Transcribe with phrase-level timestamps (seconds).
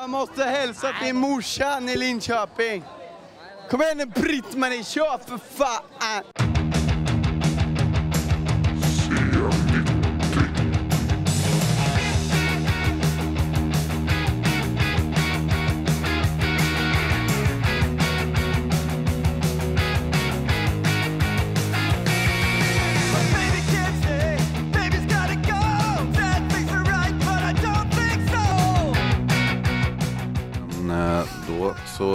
[0.00, 2.84] Jag måste hälsa till morsan i Linköping.
[3.70, 6.49] Kom igen nu Britt-Marie, kör för fan!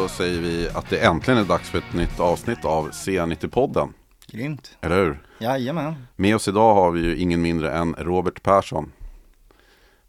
[0.05, 3.93] Så säger vi att det äntligen är dags för ett nytt avsnitt av C90-podden.
[4.27, 4.77] Grymt.
[4.81, 5.19] Eller hur?
[5.39, 6.07] Jajamän.
[6.15, 8.91] Med oss idag har vi ju ingen mindre än Robert Persson.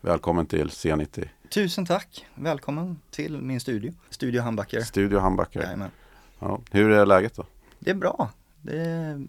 [0.00, 2.26] Välkommen till C90 Tusen tack.
[2.34, 3.92] Välkommen till min studio.
[4.10, 4.80] Studio Handbacker.
[4.80, 5.62] Studio Handbackare.
[5.64, 5.90] Jajamän.
[6.38, 6.60] Ja.
[6.70, 7.44] Hur är läget då?
[7.78, 8.30] Det är bra.
[8.62, 9.26] Det är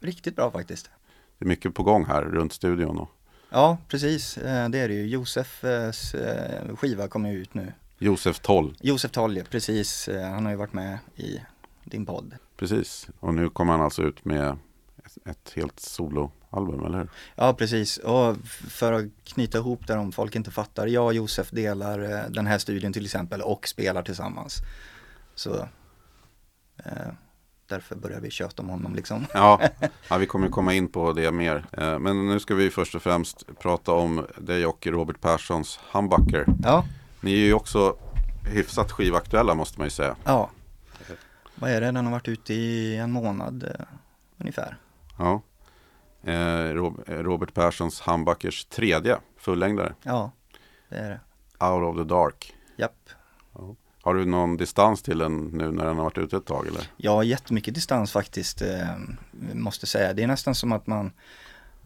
[0.00, 0.90] riktigt bra faktiskt.
[1.38, 2.98] Det är mycket på gång här runt studion.
[2.98, 3.08] Och
[3.50, 4.38] Ja, precis.
[4.38, 5.06] Eh, Det är det ju.
[5.06, 5.64] Josefs
[6.14, 7.72] eh, skiva kommer ut nu.
[8.04, 10.08] Josef Toll, Josef Tolje, precis.
[10.08, 11.40] Eh, Han har ju varit med i
[11.84, 12.34] din podd.
[12.56, 13.08] precis.
[13.20, 14.56] Och nu kommer han alltså ut med
[15.24, 17.08] ett, helt soloalbum, eller hur?
[17.34, 17.96] Ja, precis.
[17.96, 18.36] Och
[18.70, 20.86] för att knyta ihop där om folk inte fattar.
[20.86, 24.58] Jag och Josef delar eh, den här studion till exempel och spelar tillsammans.
[25.34, 25.54] Så
[26.84, 27.12] eh,
[27.68, 29.26] därför börjar vi köta om honom liksom.
[29.34, 29.60] Ja,
[30.08, 31.64] ja, vi kommer komma in på det mer.
[31.72, 36.46] Eh, Men nu ska vi först och främst prata om dig och Robert Perssons Humbucker.
[36.62, 36.84] Ja,
[37.24, 37.96] Ni är ju också
[38.46, 40.16] hyfsat skivaktuella måste man ju säga.
[40.24, 40.50] ja.
[41.54, 41.86] Vad är det?
[41.90, 43.86] Den har varit ute i en månad eh,
[44.38, 44.76] ungefär.
[45.18, 45.42] Ja.
[46.24, 46.34] Eh,
[46.74, 50.30] Rob- Robert Perssons Humbuckers tredje fullängdare, Ja,
[50.88, 51.08] det är
[51.58, 51.66] det.
[51.66, 52.54] Out of the Dark.
[52.76, 53.08] Japp.
[54.02, 57.08] Har du någon distans till den nu när den har varit ute ett tag eller?
[57.10, 58.88] Har jättemycket distans faktiskt, eh,
[59.52, 60.12] måste säga.
[60.12, 61.12] Det är nästan som att man,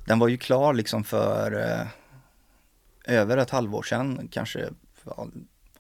[0.06, 1.86] den var ju klar liksom för eh,
[3.19, 4.69] över ett halvår sedan, kanske
[5.16, 5.26] ja,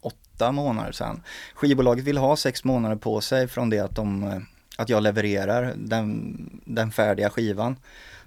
[0.00, 1.22] åtta månader sedan.
[1.54, 4.38] Skivbolaget vill ha sex månader på sig från det att, de, eh,
[4.76, 7.76] att jag levererar den, den färdiga skivan.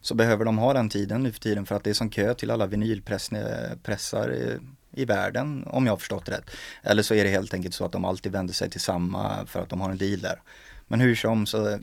[0.01, 2.34] Så behöver de ha den tiden nu för tiden för att det är som kö
[2.34, 4.59] till alla vinylpressar i,
[4.91, 6.50] i världen, om jag har förstått rätt.
[6.84, 9.61] Eller så är det helt enkelt så att de alltid vänder sig till samma för
[9.61, 10.41] att de har en deal där.
[10.88, 11.79] Men hur som så,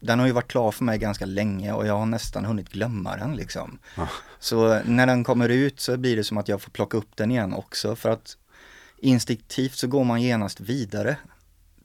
[0.00, 3.16] den har ju varit klar för mig ganska länge och jag har nästan hunnit glömma
[3.16, 3.78] den liksom.
[3.96, 4.08] Ja.
[4.38, 7.30] Så när den kommer ut så blir det som att jag får plocka upp den
[7.30, 8.36] igen också för att
[9.02, 11.16] instinktivt så går man genast vidare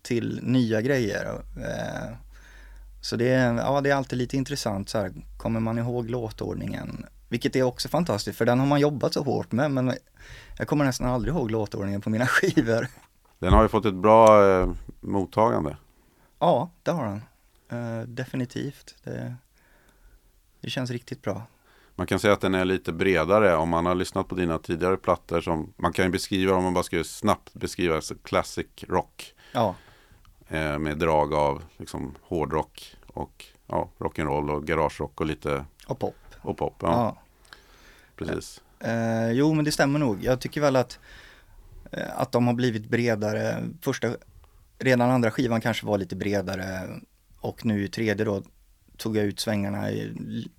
[0.01, 1.25] till nya grejer.
[1.57, 2.17] Eh,
[3.01, 7.05] Så det är, ja, det är alltid lite intressant så här, kommer man ihåg låtordningen?
[7.29, 9.93] Vilket är också fantastiskt för den har man jobbat så hårt med men
[10.57, 12.87] jag kommer nästan aldrig ihåg låtordningen på mina skivor.
[13.39, 14.69] Den har ju fått ett bra eh,
[15.01, 15.77] mottagande.
[16.39, 17.21] Ja, det har den.
[17.79, 18.95] Eh, definitivt.
[19.03, 19.35] Det,
[20.61, 21.41] det känns riktigt bra.
[21.95, 24.97] Man kan säga att den är lite bredare om man har lyssnat på dina tidigare
[24.97, 29.33] plattor som man kan ju beskriva om man bara skulle snabbt beskriva så classic rock
[29.51, 29.75] Ja,
[30.47, 36.15] eh, med drag av liksom hårdrock och ja, rock'n'roll och garagerock och lite och pop.
[36.41, 36.75] och pop.
[36.79, 37.17] Ja, Ja.
[38.15, 38.61] precis.
[38.79, 40.23] Eh, jo, men det stämmer nog.
[40.23, 40.99] Jag tycker väl att,
[41.91, 43.63] eh, att de har blivit bredare.
[43.81, 44.07] Första,
[44.79, 46.89] redan andra skivan kanske var lite bredare
[47.39, 48.43] och nu tredje då
[48.97, 49.91] tog jag ut svängarna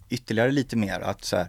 [0.08, 1.00] ytterligare lite mer.
[1.00, 1.48] Att så här,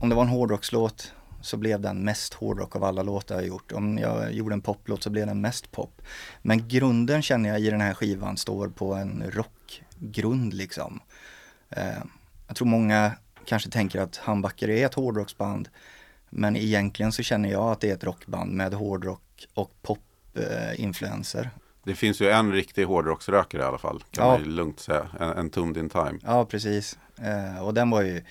[0.00, 1.12] om det var en hårdrockslåt
[1.44, 3.72] så blev den mest hårdrock av alla låtar jag gjort.
[3.72, 6.02] Om jag gjorde en poplåt så blev den mest pop.
[6.42, 11.00] Men grunden känner jag i den här skivan står på en rockgrund liksom.
[11.70, 12.02] Eh,
[12.46, 13.12] jag tror många
[13.44, 15.68] kanske tänker att Handbacker är ett hårdrocksband.
[16.30, 21.42] Men egentligen så känner jag att det är ett rockband med hårdrock och pop-influenser.
[21.42, 24.04] Eh, det finns ju en riktig hårdrocksrökare i alla fall.
[24.10, 24.30] Kan Ja.
[24.32, 25.06] man ju lugnt säga.
[25.20, 26.18] En, en Tummed in Time.
[26.22, 26.98] Ja, precis.
[27.22, 28.22] Eh, och den var ju,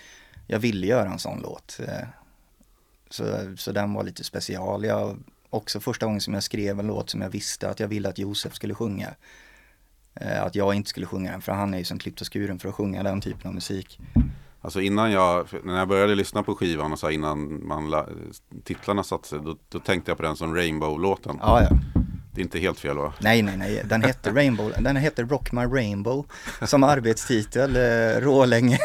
[0.48, 1.80] jag ville göra en sån låt.
[1.88, 2.08] Eh,
[3.10, 3.26] så,
[3.58, 4.86] så den var lite special.
[4.86, 5.18] Jag,
[5.50, 8.18] också första gången som jag skrev en låt som jag visste att jag ville att
[8.18, 9.10] Josef skulle sjunga.
[10.16, 12.60] Eh, att jag inte skulle sjunga den, för han är ju som klippt och skuren
[12.60, 14.00] för att sjunga den typen av musik.
[14.62, 18.08] Alltså innan jag, när jag började lyssna på skivan och så innan man la,
[18.64, 21.38] titlarna satte sig, då, då tänkte jag på den som Rainbow-låten.
[21.42, 21.70] Ja, ja.
[22.34, 23.14] Det är inte helt fel va?
[23.20, 23.82] Nej, nej, nej.
[23.86, 24.74] Den hette Rainbow.
[24.80, 26.26] Den hette Rock My Rainbow
[26.62, 28.80] som arbetstitel, eh, rålänge.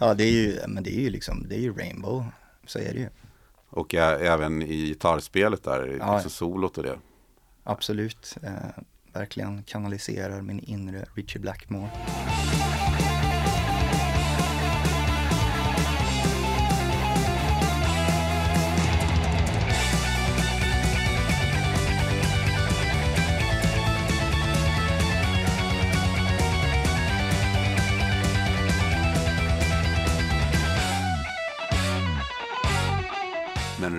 [0.00, 2.24] Ja, det är ju, men det är ju liksom, det är ju Rainbow.
[2.66, 3.08] Så är det ju.
[3.70, 6.04] Och även i gitarrspelet där, Ja.
[6.04, 6.98] alltså solot och det.
[7.64, 8.36] Absolut.
[8.42, 8.52] Eh,
[9.12, 11.90] verkligen kanaliserar min inre Richie Blackmore.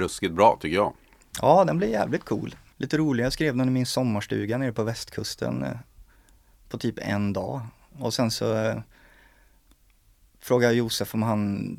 [0.02, 0.94] Ruskigt bra tycker jag.
[1.42, 2.56] Ja, den blev jävligt cool.
[2.78, 5.78] Lite rolig, jag skrev den i min sommarstuga nere på västkusten eh,
[6.70, 7.62] på typ en dag.
[8.00, 8.80] Och sen så eh,
[10.40, 11.76] frågade jag Josef om han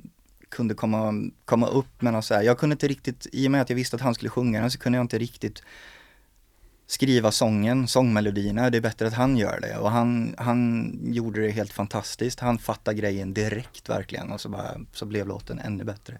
[0.48, 2.42] kunde komma, komma upp med något så här.
[2.42, 4.70] Jag kunde inte riktigt, i och med att jag visste att han skulle sjunga den
[4.70, 5.62] så kunde jag inte riktigt
[6.86, 8.70] skriva sången, sångmelodierna.
[8.70, 9.76] Det är bättre att han gör det.
[9.76, 12.40] Och han, han gjorde det helt fantastiskt.
[12.40, 16.18] Han fattade grejen direkt verkligen och så, bara, så blev låten ännu bättre.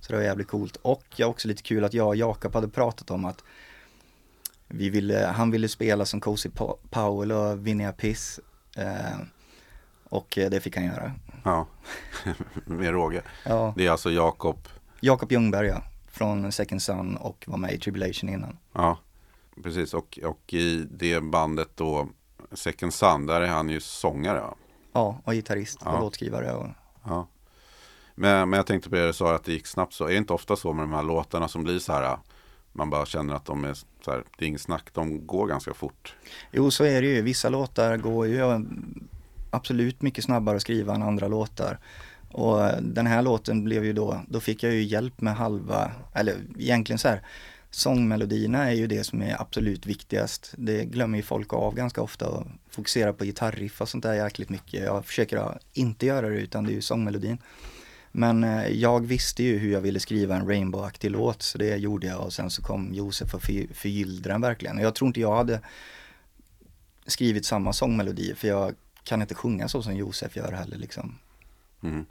[0.00, 0.76] Så det var jävligt coolt.
[0.76, 3.44] Och jag också lite kul att jag och Jakob hade pratat om att
[4.68, 6.50] vi ville, han ville spela som Cozy
[6.90, 8.40] Powell och Vinnie Piss.
[8.76, 9.18] Eh,
[10.04, 11.12] och det fick han göra.
[11.44, 11.66] Ja,
[12.64, 13.22] med råge.
[13.44, 13.74] Ja.
[13.76, 14.68] Det är alltså Jakob?
[15.00, 18.56] Jakob Ljungberg ja, från Second Sun och var med i Tribulation innan.
[18.72, 18.98] Ja,
[19.62, 19.94] precis.
[19.94, 22.08] Och, och i det bandet då,
[22.52, 24.54] Second Sun, där är han ju sångare va?
[24.92, 26.00] Ja, och gitarrist och Ja.
[26.00, 26.52] låtskrivare.
[26.52, 26.66] Och...
[27.04, 27.28] Ja.
[28.20, 30.04] Men, men jag tänkte på det du sa att det gick snabbt så.
[30.04, 32.18] Är det inte ofta så med de här låtarna som blir så här äh,
[32.72, 35.74] man bara känner att de är så här, det är inget snack, de går ganska
[35.74, 36.14] fort.
[36.52, 37.22] Jo, så är det ju.
[37.22, 38.66] Vissa låtar går ju
[39.50, 41.78] absolut mycket snabbare att skriva än andra låtar.
[42.30, 45.90] Och äh, den här låten blev ju då, då fick jag ju hjälp med halva,
[46.14, 47.22] eller egentligen så här,
[47.70, 50.54] sångmelodierna är ju det som är absolut viktigast.
[50.56, 54.48] Det glömmer ju folk av ganska ofta och fokuserar på gitarriff och sånt där jäkligt
[54.48, 54.84] mycket.
[54.84, 57.38] Jag försöker inte göra det utan det är ju sångmelodin.
[58.12, 62.06] Men eh, jag visste ju hur jag ville skriva en Rainbow-aktig låt så det gjorde
[62.06, 64.78] jag och sen så kom Josef och för, förgyllde den verkligen.
[64.78, 65.60] Och jag tror inte jag hade
[67.06, 68.74] skrivit samma sångmelodi för jag
[69.04, 71.18] kan inte sjunga så som Josef gör heller liksom.
[71.82, 72.06] Mm.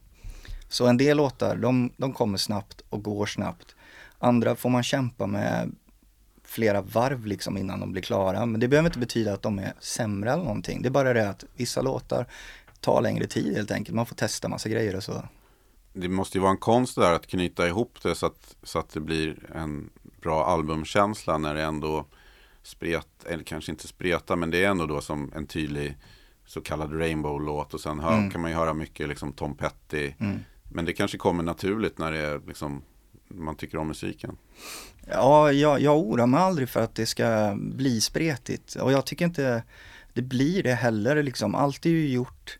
[0.69, 3.75] Så en del låtar, de, de kommer snabbt och går snabbt.
[4.19, 5.71] Andra får man kämpa med
[6.43, 8.45] flera varv liksom innan de blir klara.
[8.45, 10.81] Men det behöver inte betyda att de är sämre eller någonting.
[10.81, 12.25] Det är bara det att vissa låtar
[12.79, 13.95] tar längre tid helt enkelt.
[13.95, 15.23] Man får testa massa grejer och så.
[15.93, 18.89] Det måste ju vara en konst där att knyta ihop det så att, så att
[18.89, 19.89] det blir en
[20.21, 22.05] bra albumkänsla när det ändå
[22.63, 25.97] spret, eller kanske inte spreta, men det är ändå då som en tydlig
[26.45, 28.31] så kallad rainbow-låt och sen hör, Mm.
[28.31, 30.11] kan man ju höra mycket liksom Tom Petty.
[30.19, 30.39] Mm.
[30.71, 32.81] Men det kanske kommer naturligt när det är liksom
[33.27, 34.37] man tycker om musiken.
[35.07, 39.25] Ja, jag, jag oroar mig aldrig för att det ska bli spretigt och jag tycker
[39.25, 39.63] inte
[40.13, 41.55] det blir det heller liksom.
[41.55, 42.59] Allt är ju gjort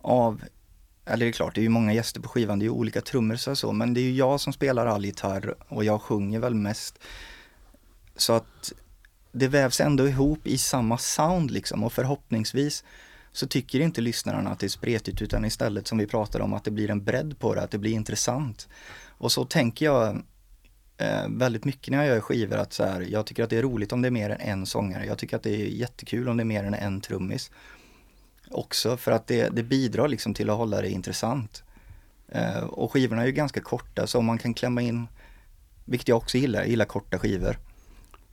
[0.00, 0.42] av,
[1.06, 3.00] eller det är klart det är ju många gäster på skivan, det är ju olika
[3.00, 6.38] trummisar och så, men det är ju jag som spelar all gitarr och jag sjunger
[6.38, 6.98] väl mest.
[8.16, 8.72] Så att
[9.32, 12.84] det vävs ändå ihop i samma sound liksom och förhoppningsvis
[13.32, 16.64] så tycker inte lyssnarna att det är spretigt utan istället som vi pratade om att
[16.64, 18.68] det blir en bredd på det, att det blir intressant.
[19.08, 20.22] Och så tänker jag
[20.98, 23.62] eh, väldigt mycket när jag gör skivor att så här, jag tycker att det är
[23.62, 25.06] roligt om det är mer än en sångare.
[25.06, 27.50] Jag tycker att det är jättekul om det är mer än en trummis.
[28.54, 31.62] Också för att det, det bidrar liksom till att hålla det intressant.
[32.28, 35.06] Eh, och skivorna är ju ganska korta så om man kan klämma in,
[35.84, 37.58] vilket jag också gillar, jag gillar korta skivor.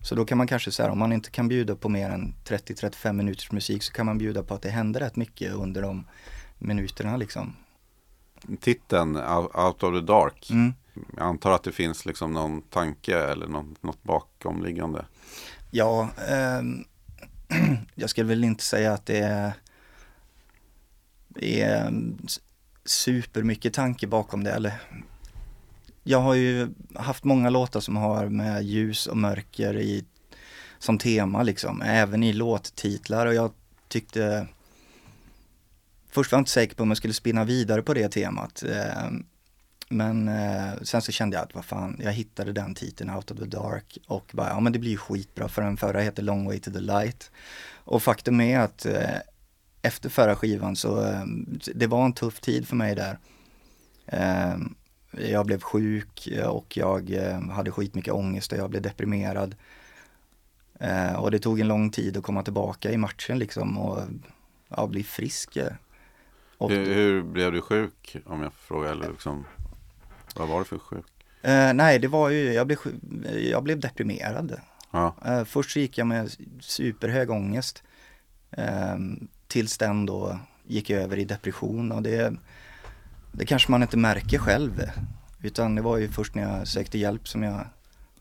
[0.01, 3.13] Så då kan man kanske säga om man inte kan bjuda på mer än 30-35
[3.13, 6.07] minuters musik så kan man bjuda på att det händer rätt mycket under de
[6.57, 7.55] minuterna liksom.
[8.59, 9.15] Titeln
[9.53, 10.49] Out of the Dark.
[10.49, 10.73] Mm.
[10.93, 15.05] Jag antar att det finns liksom någon tanke eller något, något bakomliggande.
[15.71, 16.83] Ja, ehm,
[17.95, 19.53] jag skulle väl inte säga att det är,
[21.35, 21.93] är
[22.85, 24.51] supermycket tanke bakom det.
[24.51, 24.73] Eller,
[26.03, 30.05] jag har ju haft många låtar som har med ljus och mörker i,
[30.79, 33.51] som tema liksom, även i låttitlar och jag
[33.87, 34.47] tyckte
[36.11, 38.63] Först var jag inte säker på om jag skulle spinna vidare på det temat.
[38.63, 39.11] Eh,
[39.89, 43.37] men eh, sen så kände jag att vad fan, jag hittade den titeln Out of
[43.37, 46.45] the Dark och bara, ja men det blir ju skitbra för den förra heter Long
[46.45, 47.31] Way to the Light.
[47.75, 49.09] Och faktum är att eh,
[49.81, 51.23] efter förra skivan så, eh,
[51.75, 53.17] det var en tuff tid för mig där.
[54.05, 54.55] Eh,
[55.11, 59.55] jag blev sjuk och jag eh, hade skitmycket ångest och jag blev deprimerad.
[60.79, 63.99] Eh, och det tog en lång tid att komma tillbaka i matchen liksom och
[64.69, 65.57] ja, bli frisk.
[65.57, 65.73] eh.
[66.57, 68.89] Och, Hur, hur blev du sjuk om jag får fråga?
[68.91, 69.45] Eller liksom,
[70.35, 71.05] vad var det för sjuk?
[71.41, 72.77] Eh, nej, det var ju, jag blev,
[73.35, 74.59] jag blev deprimerad.
[74.91, 77.83] Ja, Eh, först gick jag med superhög ångest.
[78.51, 78.95] Eh,
[79.51, 82.33] tills den då gick över i depression och det,
[83.31, 84.81] det kanske man inte märker själv.
[85.41, 87.65] Utan det var ju först när jag sökte hjälp som jag,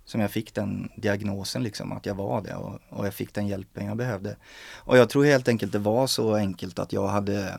[0.04, 3.46] som jag fick den diagnosen liksom, att jag var det och, och jag fick den
[3.46, 4.36] hjälpen jag behövde.
[4.76, 7.58] Och jag tror helt enkelt det var så enkelt att jag hade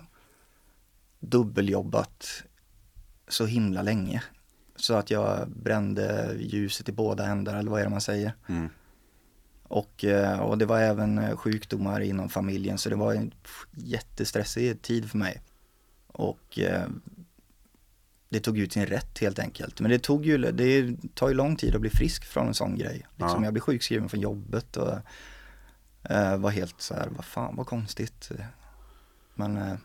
[1.19, 2.43] dubbeljobbat
[3.27, 4.23] så himla länge.
[4.75, 8.33] Så att jag brände ljuset i båda ändar eller vad är det man säger.
[8.47, 8.69] mm.
[9.71, 13.33] Och, eh, och det var även eh, sjukdomar inom familjen så det var en
[13.71, 15.41] jättestressig tid för mig.
[16.07, 16.83] Och eh,
[18.29, 19.79] det tog ut sin rätt helt enkelt.
[19.79, 22.77] Men det tog ju, det tar ju lång tid att bli frisk från en sån
[22.77, 23.07] grej.
[23.15, 23.43] Liksom, Ja.
[23.43, 24.93] Jag blev sjukskriven från jobbet och
[26.37, 28.31] var helt så här, vad fan vad konstigt.
[29.35, 29.77] Men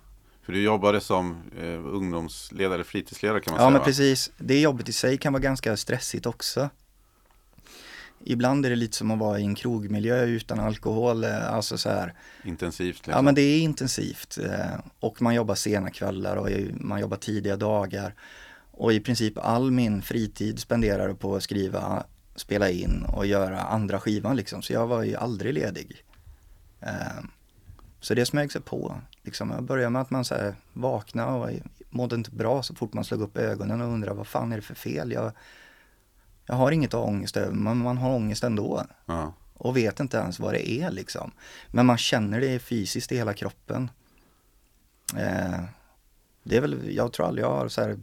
[0.43, 1.43] För du jobbade som
[1.85, 3.85] ungdomsledare, fritidsledare kan man ja säga men va?
[3.85, 6.71] precis, det jobbet i sig kan vara ganska stressigt också.
[8.25, 11.89] Ibland är det lite som att vara i en krogmiljö utan alkohol, eh, alltså så
[11.89, 12.15] här.
[12.45, 13.13] Intensivt liksom.
[13.13, 16.49] Ja men det är intensivt eh, och man jobbar sena kvällar och
[16.81, 18.15] man jobbar tidiga dagar.
[18.71, 22.05] Och i princip all min fritid spenderar jag på att skriva,
[22.37, 24.63] spela in och göra andra skivan liksom.
[24.63, 26.05] Så jag var ju aldrig ledig.
[26.81, 27.25] Eh,
[28.01, 29.01] Så det smög sig på.
[29.23, 31.51] Liksom, jag började med att man så här, vaknade och
[31.91, 34.63] mådde inte bra så fort man slog upp ögonen och undrade vad fan är det
[34.63, 35.13] för fel?
[35.13, 35.33] Jag,
[36.47, 39.33] jag har inget ångest över men man har ångest ändå Ja.
[39.55, 41.31] och vet inte ens vad det är liksom.
[41.71, 43.91] Men man känner det fysiskt i hela kroppen.
[45.17, 45.61] Eh,
[46.43, 47.99] det är väl, jag tror aldrig jag har så här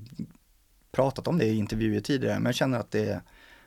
[0.92, 3.22] pratat om det i intervjuer tidigare, men jag känner att det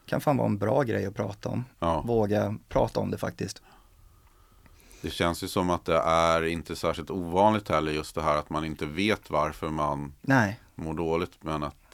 [0.07, 1.65] kan fan vara en bra grej att prata om.
[1.79, 2.01] ja.
[2.01, 3.63] Våga prata om det faktiskt.
[5.03, 8.51] Det känns ju som att det är inte särskilt ovanligt heller just det här att
[8.51, 11.86] man inte vet varför man Nej, mår dåligt men att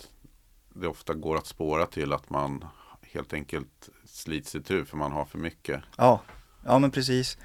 [0.75, 2.65] det ofta går att spåra till att man
[3.13, 5.83] helt enkelt slits itu för man har för mycket.
[5.97, 6.21] ja,
[6.65, 7.39] ja men precis.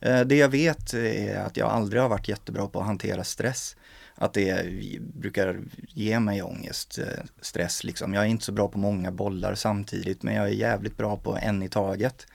[0.00, 3.76] Eh, det jag vet är att jag aldrig har varit jättebra på att hantera stress.
[4.14, 4.66] Att det
[5.14, 8.14] brukar ge mig ångest, eh, stress liksom.
[8.14, 11.36] Jag är inte så bra på många bollar samtidigt men jag är jävligt bra på
[11.42, 12.26] en i taget.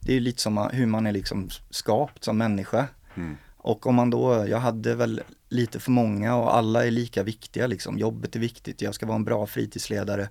[0.00, 2.88] Det är lite som hur man är liksom skapt som människa.
[3.14, 3.36] Mm.
[3.64, 7.66] Och om man då, jag hade väl lite för många och alla är lika viktiga
[7.66, 7.98] liksom.
[7.98, 10.28] Jobbet är viktigt, jag ska vara en bra fritidsledare.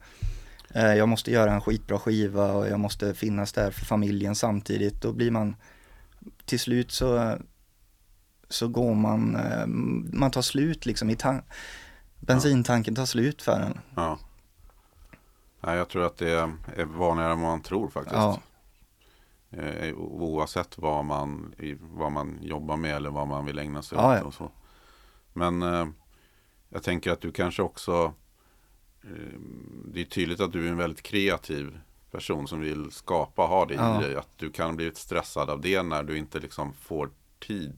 [0.70, 5.02] Eh, Jag måste göra en skitbra skiva och jag måste finnas där för familjen samtidigt.
[5.02, 5.56] Då blir man,
[6.46, 7.38] till slut så,
[8.50, 9.66] så går man, eh,
[10.14, 11.44] man tar slut liksom i tan-
[12.20, 13.80] bensintanken tar slut för en.
[13.96, 14.20] Ja.
[15.64, 16.30] Nej, jag tror att det
[16.78, 18.16] är vanligare än man tror faktiskt.
[18.16, 18.40] Ja.
[19.51, 24.12] Eh, Oavsett vad man, vad man jobbar med eller vad man vill ägna sig Ja,
[24.13, 24.17] åt.
[24.22, 24.25] ja.
[24.27, 24.51] Och så.
[25.34, 25.88] Men eh,
[26.70, 28.13] jag tänker att du kanske också
[29.03, 29.39] eh,
[29.93, 31.79] Det är tydligt att du är en väldigt kreativ
[32.12, 34.01] person som vill skapa, ha det Ja.
[34.01, 34.15] i dig.
[34.15, 37.74] Att du kan bli stressad av det när du inte liksom får tid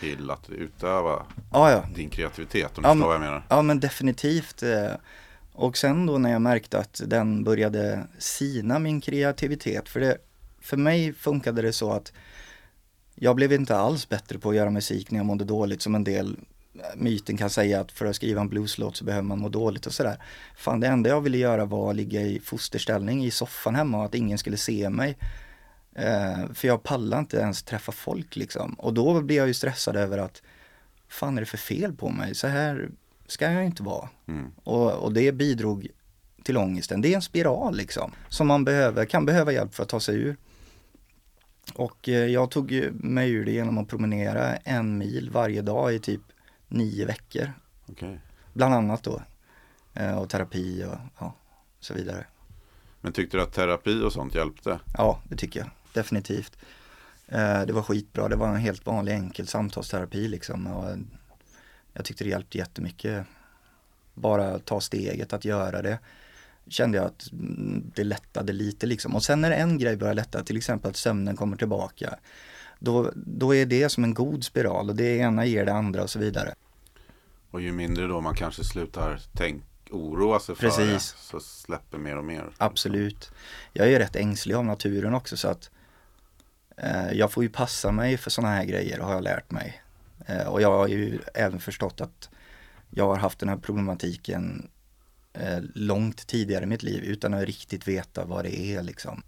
[0.00, 1.84] till att utöva Ja, ja.
[1.94, 2.78] din kreativitet.
[2.78, 3.46] Om Ja, förstår men- vad jag menar.
[3.48, 4.62] Ja men definitivt.
[4.62, 4.90] eh,
[5.52, 9.88] Och sen då när jag märkte att den började sina min kreativitet.
[9.88, 10.18] För, det,
[10.66, 12.12] för mig funkade det så att
[13.14, 16.04] jag blev inte alls bättre på att göra musik när jag mådde dåligt som en
[16.04, 16.36] del
[16.74, 19.86] eh, myten kan säga att för att skriva en blueslåt så behöver man må dåligt
[19.86, 20.22] och sådär.
[20.56, 24.04] Fan det enda jag ville göra var att ligga i fosterställning i soffan hemma och
[24.04, 25.16] att ingen skulle se mig.
[25.94, 28.74] Eh, för jag pallade inte ens träffa folk liksom.
[28.74, 30.42] Och då blev jag ju stressad över att
[31.08, 32.34] fan är det för fel på mig?
[32.34, 32.88] Så här
[33.26, 34.08] ska jag inte vara.
[34.28, 34.50] Mm.
[34.64, 35.88] Och, och det bidrog
[36.46, 37.00] till ångesten.
[37.00, 38.12] Det är en spiral liksom.
[38.28, 40.36] Som man behöver, kan behöva hjälp för att ta sig ur.
[41.76, 45.98] Och eh, jag tog mig ur det genom att promenera en mil varje dag i
[45.98, 46.20] typ
[46.68, 47.52] nio veckor.
[47.86, 48.20] Okej.
[48.52, 49.22] Bland annat då.
[49.94, 51.34] Eh, och terapi och ja,
[51.80, 52.26] så vidare.
[53.00, 54.80] Men tyckte du att terapi och sånt hjälpte?
[54.96, 55.70] Ja, det tycker jag.
[55.92, 56.56] Definitivt.
[57.28, 58.28] Eh, det var skitbra.
[58.28, 60.66] Det var en helt vanlig enkel samtalsterapi liksom.
[60.66, 60.96] Och
[61.92, 63.26] jag tyckte det hjälpte jättemycket.
[64.14, 65.98] Bara ta steget att göra det.
[66.68, 69.14] Kände jag att mm, det lättade lite liksom.
[69.14, 72.14] Och sen när en grej börjar lätta, till exempel att sömnen kommer tillbaka.
[72.78, 76.10] Då, då är det som en god spiral och det ena ger det andra och
[76.10, 76.54] så vidare.
[77.50, 82.16] Och ju mindre då man kanske slutar tänk, oroa sig för det så släpper mer
[82.16, 82.50] och mer.
[82.58, 83.30] Absolut.
[83.72, 85.70] Jag är rätt ängslig av naturen också så att
[86.76, 89.82] eh, jag får ju passa mig för sådana här grejer har jag lärt mig.
[90.26, 92.30] Eh, och jag har ju även förstått att
[92.90, 94.70] jag har haft den här problematiken
[95.40, 99.22] eh, långt tidigare i mitt liv utan att riktigt veta vad det är liksom.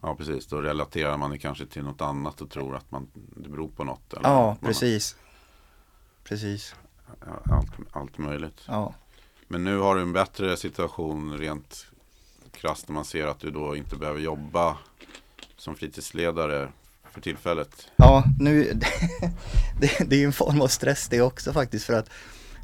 [0.00, 3.48] Ja precis, då relaterar man det kanske till något annat och tror att man, det
[3.48, 4.12] beror på något.
[4.12, 5.16] Eller Ja, precis.
[6.24, 6.74] Precis,
[7.26, 8.60] ja, Allt, allt möjligt.
[8.66, 8.94] ja.
[9.48, 11.86] Men nu har du en bättre situation rent
[12.52, 14.76] krasst när man ser att du då inte behöver jobba
[15.56, 16.72] som fritidsledare
[17.12, 17.88] för tillfället.
[17.96, 18.64] Ja, nu,
[19.80, 22.10] det, det är ju en form av stress det också faktiskt för att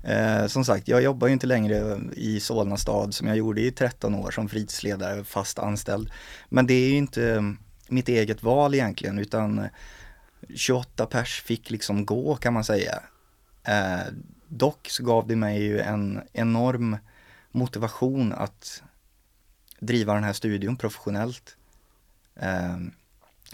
[0.05, 3.71] eh, som sagt, jag jobbar ju inte längre i Solna stad som jag gjorde i
[3.71, 6.11] 13 år som fritidsledare, fast anställd.
[6.49, 7.59] Men det är ju inte mm,
[7.89, 9.71] mitt eget val egentligen utan eh,
[10.55, 13.03] 28 pers fick liksom gå kan man säga.
[13.65, 14.13] Eh,
[14.49, 16.97] dock så gav det mig ju en enorm
[17.51, 18.83] motivation att
[19.79, 21.57] driva den här studion professionellt.
[22.37, 22.77] Eh,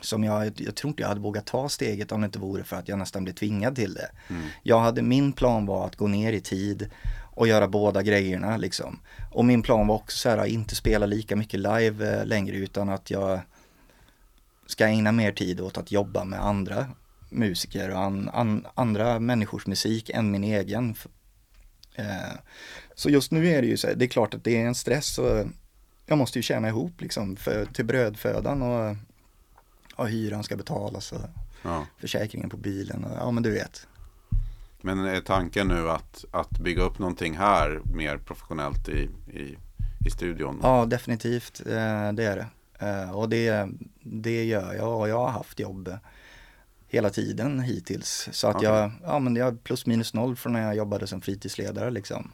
[0.01, 2.77] som jag, jag tror inte jag hade vågat ta steget om det inte vore för
[2.77, 4.11] att jag nästan blev tvingad till det.
[4.29, 4.43] Mm.
[4.63, 6.91] Jag hade, min plan var att gå ner i tid
[7.35, 9.01] och göra båda grejerna liksom.
[9.31, 12.57] Och min plan var också så här, att inte spela lika mycket live eh, längre
[12.57, 13.41] utan att jag
[14.67, 16.87] ska ägna mer tid åt att jobba med andra
[17.31, 20.95] musiker och an, an, andra människors musik än min egen.
[21.95, 22.37] Eh,
[22.95, 24.75] så just nu är det ju så här, det är klart att det är en
[24.75, 25.47] stress och
[26.07, 28.97] jag måste ju tjäna ihop liksom för, till brödfödan och,
[30.01, 31.21] och hyran ska betalas och
[31.63, 31.87] Ja.
[31.99, 33.87] försäkringen på bilen och ja men du vet.
[34.81, 39.57] Men är tanken nu att, att bygga upp någonting här mer professionellt i, i,
[40.07, 40.61] i studion?
[40.63, 42.47] Ja definitivt, eh, det är det.
[42.87, 43.69] Eh, och det,
[44.03, 45.97] det gör jag och jag har haft jobb
[46.89, 48.29] hela tiden hittills.
[48.33, 48.69] Så att Okej.
[48.69, 52.33] jag, ja men jag är plus minus noll från när jag jobbade som fritidsledare liksom.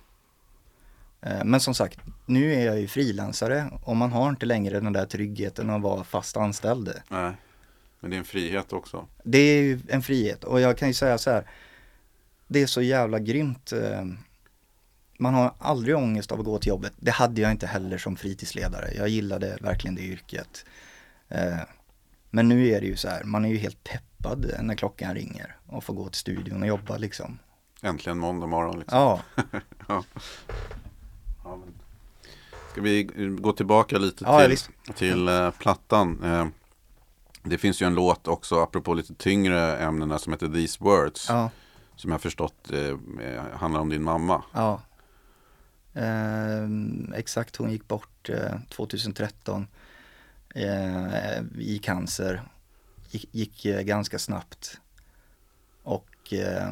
[1.21, 4.93] Eh, Men som sagt, nu är jag ju frilansare och man har inte längre den
[4.93, 6.93] där tryggheten att vara fast anställd.
[7.09, 7.33] Nej.
[8.07, 9.07] Men det är en frihet också.
[9.25, 11.47] Det är ju en frihet och jag kan ju säga så här.
[12.47, 13.73] Det är så jävla grymt.
[13.73, 14.05] eh,
[15.19, 16.93] Man har aldrig ångest av att gå till jobbet.
[16.97, 18.93] Det hade jag inte heller som fritidsledare.
[18.97, 20.65] Jag gillade verkligen det yrket.
[21.29, 21.59] Eh,
[22.31, 25.57] Men nu är det ju så här, man är ju helt peppad när klockan ringer
[25.67, 27.39] och får gå till studion och jobba liksom.
[27.83, 28.79] Äntligen måndag morgon.
[28.79, 28.99] Liksom.
[28.99, 29.21] Ja,
[29.89, 30.05] Ja,
[31.45, 31.75] men.
[32.73, 33.03] Ska vi
[33.41, 34.59] gå tillbaka lite Ja, till,
[34.95, 36.25] till eh, plattan?
[36.25, 36.47] Eh,
[37.49, 41.27] det finns ju en låt också, apropå lite tyngre ämnena, som heter These Words.
[41.29, 41.51] ja,
[41.97, 44.43] Som jag förstått eh, handlar om din mamma.
[44.53, 44.81] ja.
[45.95, 46.69] Eh,
[47.15, 49.67] exakt, hon gick bort eh, 2013
[50.55, 52.43] eh, i cancer.
[53.11, 54.81] Gick, gick eh, ganska snabbt.
[55.83, 56.71] Och eh,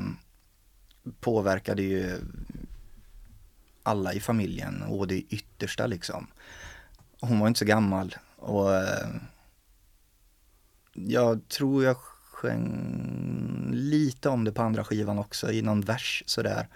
[1.21, 2.21] påverkade ju
[3.83, 6.27] alla i familjen och det yttersta liksom.
[7.21, 8.71] Hon var inte så gammal och
[10.95, 16.69] jag tror jag sjöng lite om det på andra skivan också i någon vers sådär.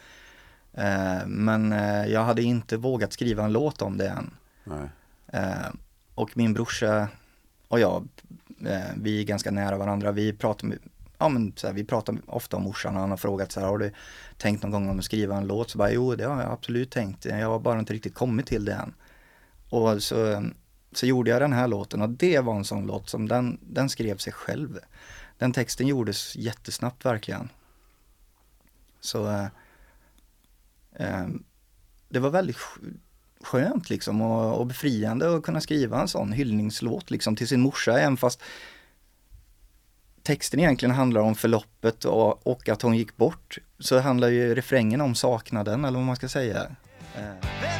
[0.72, 4.31] Eh, men eh, jag hade inte vågat skriva en låt om det än.
[5.33, 5.68] Eh,
[6.14, 7.09] och min brorsa
[7.68, 8.09] och jag,
[8.96, 10.12] vi är ganska nära varandra.
[10.12, 10.78] Vi pratar, med-
[11.18, 13.66] ja, men, så här, vi pratar ofta om morsan och han har frågat så här,
[13.66, 13.92] har du
[14.37, 15.70] tänkt någon gång om att skriva en låt?
[15.70, 17.24] Så bara, jo det har jag absolut tänkt.
[17.24, 18.94] Jag har bara inte riktigt kommit till det än.
[19.70, 20.44] Och så,
[20.92, 23.88] så gjorde jag den här låten och det var en sån låt som den, den
[23.88, 24.79] skrev sig själv.
[25.38, 27.48] Den texten gjordes jättesnabbt verkligen.
[29.01, 29.46] Så eh,
[30.94, 31.27] eh,
[32.09, 32.57] det var väldigt
[33.40, 38.01] skönt liksom och, och befriande att kunna skriva en sån hyllningslåt liksom till sin morsa
[38.01, 38.42] även fast
[40.22, 45.01] texten egentligen handlar om förloppet och, och att hon gick bort så handlar ju refrängen
[45.01, 46.66] om saknaden eller vad man ska säga.
[47.16, 47.77] Eh,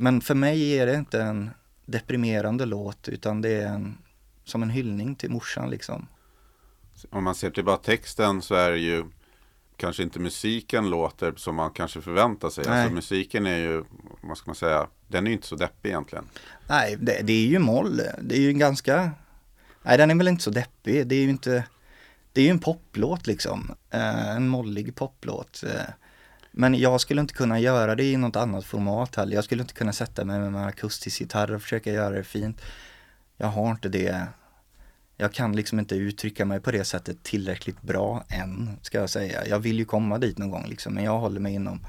[0.00, 1.50] Men för mig är det inte en
[1.86, 3.98] deprimerande låt utan det är en,
[4.44, 6.06] som en hyllning till morsan liksom.
[7.10, 9.04] Om man ser till bara texten så är det ju
[9.76, 12.64] kanske inte musiken låter som man kanske förväntar sig.
[12.68, 12.80] Nej.
[12.80, 13.84] Alltså musiken är ju,
[14.20, 16.24] vad ska man säga, den är ju inte så deppig egentligen.
[16.68, 18.00] Nej, det, det är ju moll.
[18.22, 19.10] Det är ju en ganska...
[19.82, 21.06] Nej, den är väl inte så deppig.
[21.06, 21.64] Det är ju inte...
[22.32, 23.74] Det är ju en poplåt liksom.
[23.90, 25.64] Eh, en mollig poplåt.
[25.66, 25.92] Eh,
[26.50, 29.34] men jag skulle inte kunna göra det i något annat format heller.
[29.34, 32.60] Jag skulle inte kunna sätta mig med en akustisk gitarr och försöka göra det fint.
[33.36, 34.26] Jag har inte det.
[35.16, 39.46] Jag kan liksom inte uttrycka mig på det sättet tillräckligt bra än, ska jag säga.
[39.46, 41.80] Jag vill ju komma dit någon gång liksom, men jag håller mig inom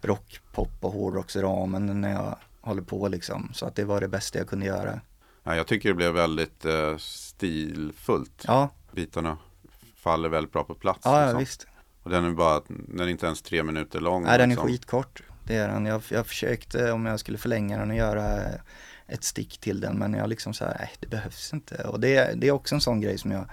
[0.00, 3.50] rock, pop och hårdrocksramen när jag håller på liksom.
[3.54, 5.00] Så att det var det bästa jag kunde göra.
[5.42, 8.44] Ja, jag tycker det blev väldigt eh, stilfullt.
[8.46, 9.38] Ja, Bitarna
[9.96, 11.00] faller väldigt bra på plats.
[11.04, 11.38] ja, ja liksom.
[11.38, 11.66] visst.
[12.06, 14.22] Och den är bara, den är inte ens tre minuter lång.
[14.22, 14.68] Nej, den är liksom.
[14.68, 15.22] skitkort.
[15.44, 15.86] Det är den.
[15.86, 18.40] Jag, jag försökte om jag skulle förlänga den och göra
[19.06, 21.84] ett stick till den men jag liksom så här, nej det behövs inte.
[21.84, 23.44] Och det, det är också en sån grej som jag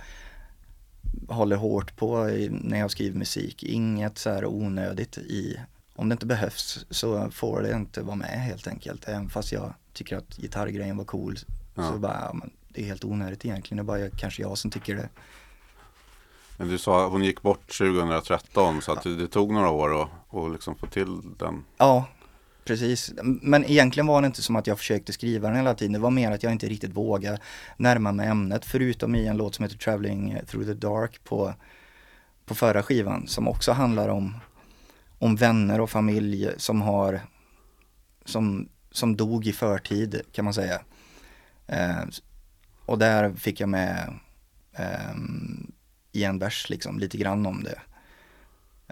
[1.27, 3.63] håller hårt på när jag skriver musik.
[3.63, 5.59] Inget så här onödigt i,
[5.95, 9.07] om det inte behövs så får det inte vara med helt enkelt.
[9.07, 11.37] Även fast jag tycker att gitarrgrejen var cool
[11.75, 11.91] Ja.
[11.91, 13.77] så bara, ja, men det är helt onödigt egentligen.
[13.77, 15.09] Det är bara jag, kanske jag som tycker det.
[16.57, 20.01] Men du sa att hon gick bort 2013 så att det, det tog några år
[20.01, 21.65] att, att liksom få till den.
[21.77, 22.05] Ja,
[22.65, 23.13] precis.
[23.23, 25.93] Men egentligen var det inte som att jag försökte skriva den hela tiden.
[25.93, 27.39] Det var mer att jag inte riktigt vågade
[27.77, 28.65] närma mig ämnet.
[28.65, 31.53] Förutom i en låt som heter Traveling through the dark på,
[32.45, 33.27] på förra skivan.
[33.27, 34.35] Som också handlar om,
[35.19, 37.21] om vänner och familj som har
[38.25, 40.81] som, som dog i förtid kan man säga.
[41.67, 42.03] Eh,
[42.85, 44.13] och där fick jag med
[44.73, 45.15] eh,
[46.13, 47.79] i en vers liksom lite grann om det.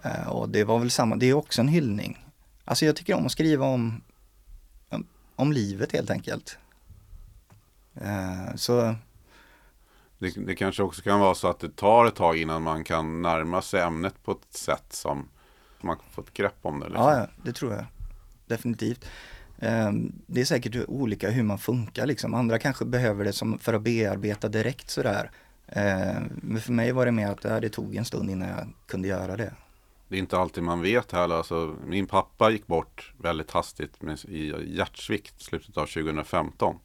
[0.04, 2.26] Eh, och det var väl samma, det är också en hyllning.
[2.66, 4.02] Alltså jag tycker om att skriva om,
[4.90, 5.06] om,
[5.36, 6.58] om livet helt enkelt.
[7.96, 8.96] Eh, så
[10.20, 13.22] Det, det kanske också kan vara så att det tar ett tag innan man kan
[13.22, 15.28] närma sig ämnet på ett sätt som
[15.82, 16.86] man får ett grepp om det.
[16.86, 17.04] Liksom.
[17.04, 17.86] Ja, ja, det tror jag.
[18.48, 19.06] Definitivt.
[19.60, 22.34] Ehm, Det är säkert olika hur man funkar liksom.
[22.34, 25.32] Andra kanske behöver det som för att bearbeta direkt sådär.
[26.42, 29.38] Men för mig var det mer att det tog en stund innan jag kunde göra
[29.38, 29.54] det.
[30.08, 31.36] Det är inte alltid man vet heller.
[31.36, 36.80] Alltså, min pappa gick bort väldigt hastigt med, i hjärtsvikt slutet av 2015.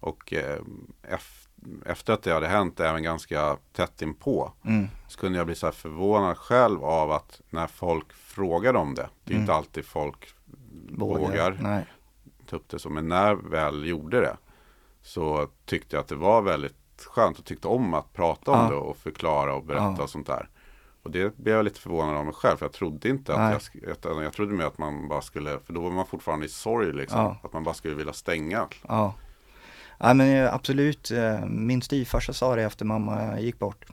[0.00, 0.60] Och eh,
[1.02, 1.48] ef-
[1.86, 4.88] efter att det hade hänt, även ganska tätt inpå, Mm.
[5.08, 9.08] så kunde jag bli så här förvånad själv av att när folk frågade om det,
[9.24, 10.34] det är inte alltid folk
[10.90, 11.86] vågar, Nej.
[12.46, 14.36] ta upp det så, men när väl gjorde det
[15.02, 18.68] så tyckte jag att det var väldigt skönt och tyckte om att prata om Ja.
[18.70, 20.02] det och förklara och berätta Ja.
[20.02, 20.48] och sånt där.
[21.02, 23.90] Och det blev jag lite förvånad av mig själv för jag trodde inte att jag,
[23.90, 26.92] utan jag trodde mer att man bara skulle, för då var man fortfarande i sorg
[26.92, 27.36] liksom, Ja.
[27.42, 28.66] att man bara skulle vilja stänga.
[28.88, 29.14] Ja.
[29.98, 33.84] ja men eh, absolut, Eh, min styvfarsa sa det efter mamma gick bort.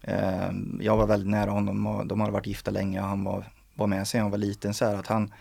[0.00, 3.44] Eh, Jag var väldigt nära honom och de hade varit gifta länge och han var,
[3.74, 5.32] var med sen han var liten så här att han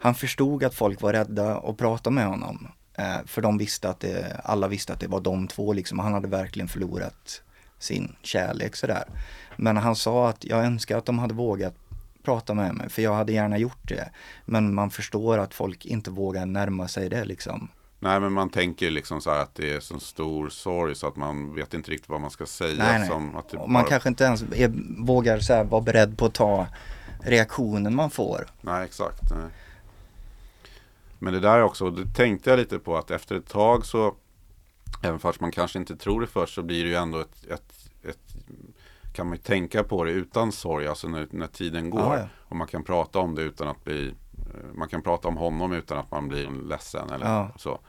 [0.00, 2.68] Han förstod att folk var rädda att prata med honom.
[2.98, 5.98] Eh, För de visste att det, alla visste att det var de två liksom.
[5.98, 7.42] Han hade verkligen förlorat
[7.78, 9.04] sin kärlek sådär.
[9.56, 11.74] Men han sa att jag önskar att de hade vågat
[12.22, 14.10] prata med mig, för jag hade gärna gjort det.
[14.44, 17.68] Men man förstår att folk inte vågar närma sig det liksom.
[18.00, 21.16] Nej men man tänker liksom så här att det är så stor sorg så att
[21.16, 22.84] man vet inte riktigt vad man ska säga.
[22.84, 23.08] Nej, nej.
[23.08, 24.72] Som att Och man bara- kanske inte ens är,
[25.04, 26.66] vågar så här, vara beredd på att ta
[27.22, 28.46] reaktionen man får.
[28.60, 29.30] Nej, exakt.
[29.30, 29.48] Nej.
[31.18, 34.14] Men det där är också, det tänkte jag lite på att efter ett tag så,
[35.02, 37.90] även fast man kanske inte tror det först, så blir det ju ändå ett, ett,
[38.02, 38.18] ett
[39.12, 42.00] kan man ju tänka på det utan sorg, alltså när, när tiden går.
[42.00, 42.28] Ja, ja.
[42.38, 45.72] Och man kan prata om det utan att bli, eh, man kan prata om honom
[45.72, 47.50] utan att man blir ledsen eller Ja.
[47.56, 47.80] så.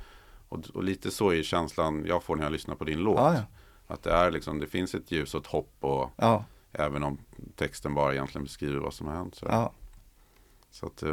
[0.50, 3.18] Och, och lite så är känslan jag får när jag lyssnar på din låt.
[3.18, 3.42] Ja, ja.
[3.88, 6.10] Att det är liksom, det finns ett ljus och ett hopp och
[6.72, 7.18] även om
[7.56, 9.36] texten bara egentligen beskriver vad som har hänt.
[9.36, 9.72] Så,
[10.72, 11.04] så att,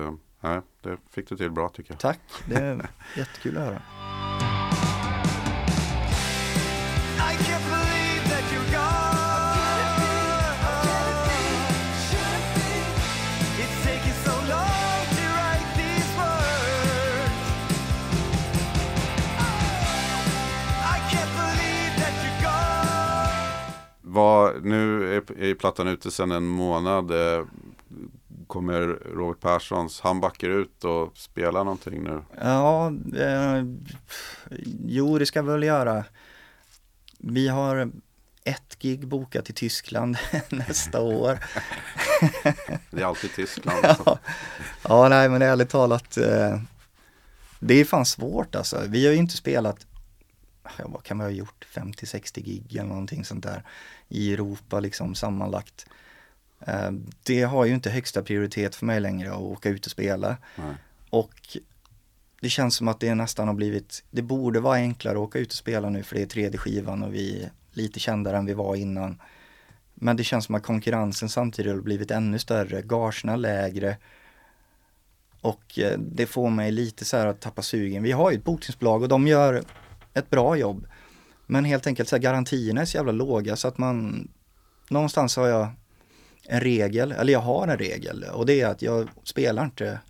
[0.42, 2.00] eh, nej, det fick du till bra tycker jag.
[2.00, 2.20] tack.
[2.48, 3.82] Det är jättekul att höra.
[24.16, 27.10] Vad, nu är, är plattan ute sedan en månad.
[28.46, 28.82] Kommer
[29.14, 32.22] Robert Perssons, han backar ut och spelar någonting nu?
[32.40, 33.64] Ja, eh,
[34.84, 36.04] jo det ska vi väl göra.
[37.18, 37.90] Vi har
[38.44, 40.16] ett gig bokat i Tyskland
[40.48, 41.38] nästa år.
[42.90, 43.78] Det är alltid Tyskland.
[43.82, 44.18] ja.
[44.82, 46.16] ja, nej men ärligt talat.
[46.16, 46.60] Eh,
[47.60, 48.82] det är fan svårt alltså.
[48.88, 49.86] Vi har ju inte spelat,
[50.62, 53.62] ja, vad kan vi ha gjort, 50-60 gig eller någonting sånt där
[54.08, 55.86] i Europa liksom sammanlagt.
[56.60, 56.90] Eh,
[57.22, 60.36] det har ju inte högsta prioritet för mig längre att åka ut och spela.
[60.56, 60.74] Nej.
[61.10, 61.58] Och
[62.40, 65.48] det känns som att det nästan har blivit, det borde vara enklare att åka ut
[65.48, 68.54] och spela nu för det är tredje skivan och vi är lite kändare än vi
[68.54, 69.20] var innan.
[69.94, 73.96] Men det känns som att konkurrensen samtidigt har blivit ännu större, gagerna lägre.
[75.40, 78.02] Och eh, det får mig lite så här att tappa sugen.
[78.02, 79.64] Vi har ju ett bokningsbolag och de gör
[80.14, 80.86] ett bra jobb.
[81.46, 84.28] Men helt enkelt så här, garantierna är så jävla låga så att man,
[84.88, 85.68] någonstans har jag
[86.48, 90.00] en regel, eller jag har en regel och det är att jag spelar inte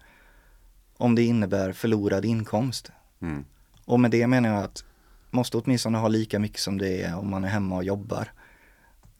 [0.96, 2.90] om det innebär förlorad inkomst.
[3.20, 3.44] Mm.
[3.85, 4.85] Och med det menar jag att
[5.31, 8.33] måste åtminstone ha lika mycket som det är om man är hemma och jobbar.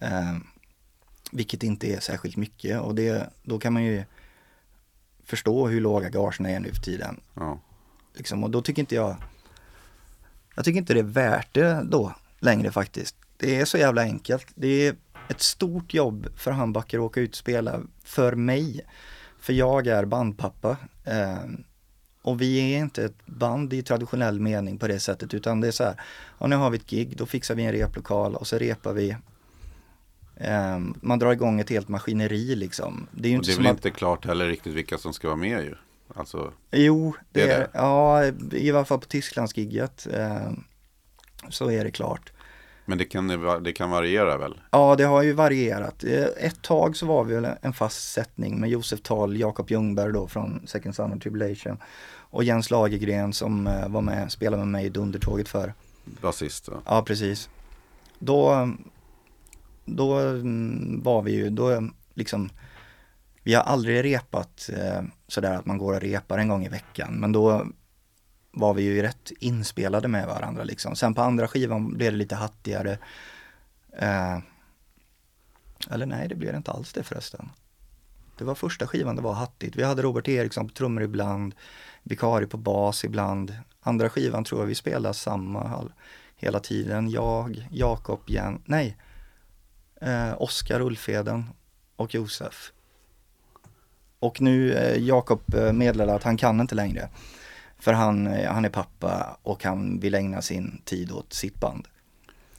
[0.01, 0.37] Eh,
[1.33, 4.05] vilket inte är särskilt mycket och det, då kan man ju
[5.25, 7.21] förstå hur låga gagerna är nu för tiden.
[7.35, 7.61] Ja.
[8.15, 9.17] Liksom, och då tycker inte jag,
[10.55, 13.17] jag tycker inte det är värt det då längre faktiskt.
[13.37, 14.47] Det är så jävla enkelt.
[14.55, 14.97] Det är
[15.29, 18.81] ett stort jobb för handbackar att åka ut och spela för mig.
[19.41, 20.77] För jag är bandpappa.
[21.05, 21.39] Eh,
[22.23, 25.73] och vi är inte ett band i traditionell mening på det sättet utan det är
[25.73, 26.01] så här,
[26.39, 29.17] ja nu har vi ett gig, då fixar vi en replokal och så repar vi.
[30.37, 33.07] Eh, man drar igång ett helt maskineri liksom.
[33.13, 35.13] Det är ju Och inte det är väl att inte klart heller riktigt vilka som
[35.13, 35.75] ska vara med ju.
[36.15, 37.71] Alltså, Jo, det, Det är det?
[37.73, 40.51] Ja, i alla fall på Tysklandsgigget eh,
[41.49, 42.33] så är det klart.
[42.87, 43.29] Men det kan,
[43.63, 44.61] det kan variera väl?
[44.71, 46.05] Ja, det har ju varierat.
[46.05, 50.13] Eh, Ett tag så var vi väl en fast sättning med Josef Tahl, Jakob Ljungberg
[50.13, 51.79] då från Second Son of Tribulation
[52.31, 55.75] och Jens Lagergren som eh, var med, spelade med mig i Dundertåget för.
[56.05, 56.69] Basist.
[56.69, 56.77] va?
[56.87, 57.49] Ja, precis.
[58.19, 58.69] Då,
[59.85, 62.51] då mm, var vi ju, då liksom,
[63.43, 67.15] vi har aldrig repat eh, sådär att man går och repar en gång i veckan,
[67.15, 67.67] men då
[68.57, 70.97] var vi ju rätt inspelade med varandra liksom.
[70.97, 72.99] Sen på andra skivan blev det lite hattigare.
[73.99, 74.39] Eh,
[75.91, 77.49] eller nej, det blev det inte alls det förresten.
[78.39, 79.77] Det var första skivan det var hattigt.
[79.77, 81.55] Vi hade Robert Eriksson på trummor ibland,
[82.03, 83.57] vikarie på bas ibland.
[83.81, 85.93] Andra skivan tror jag vi spelade samma hall-
[86.37, 87.11] hela tiden.
[87.11, 88.97] Jag, Jakob, Jen, nej,
[90.01, 91.45] eh, Oskar Ulfeden
[91.97, 92.73] och Josef.
[94.19, 97.09] Och nu, eh, Jakob eh, meddelade att han kan inte längre.
[97.87, 101.89] För han, eh, han är pappa och han vill ägna sin tid åt sitt band.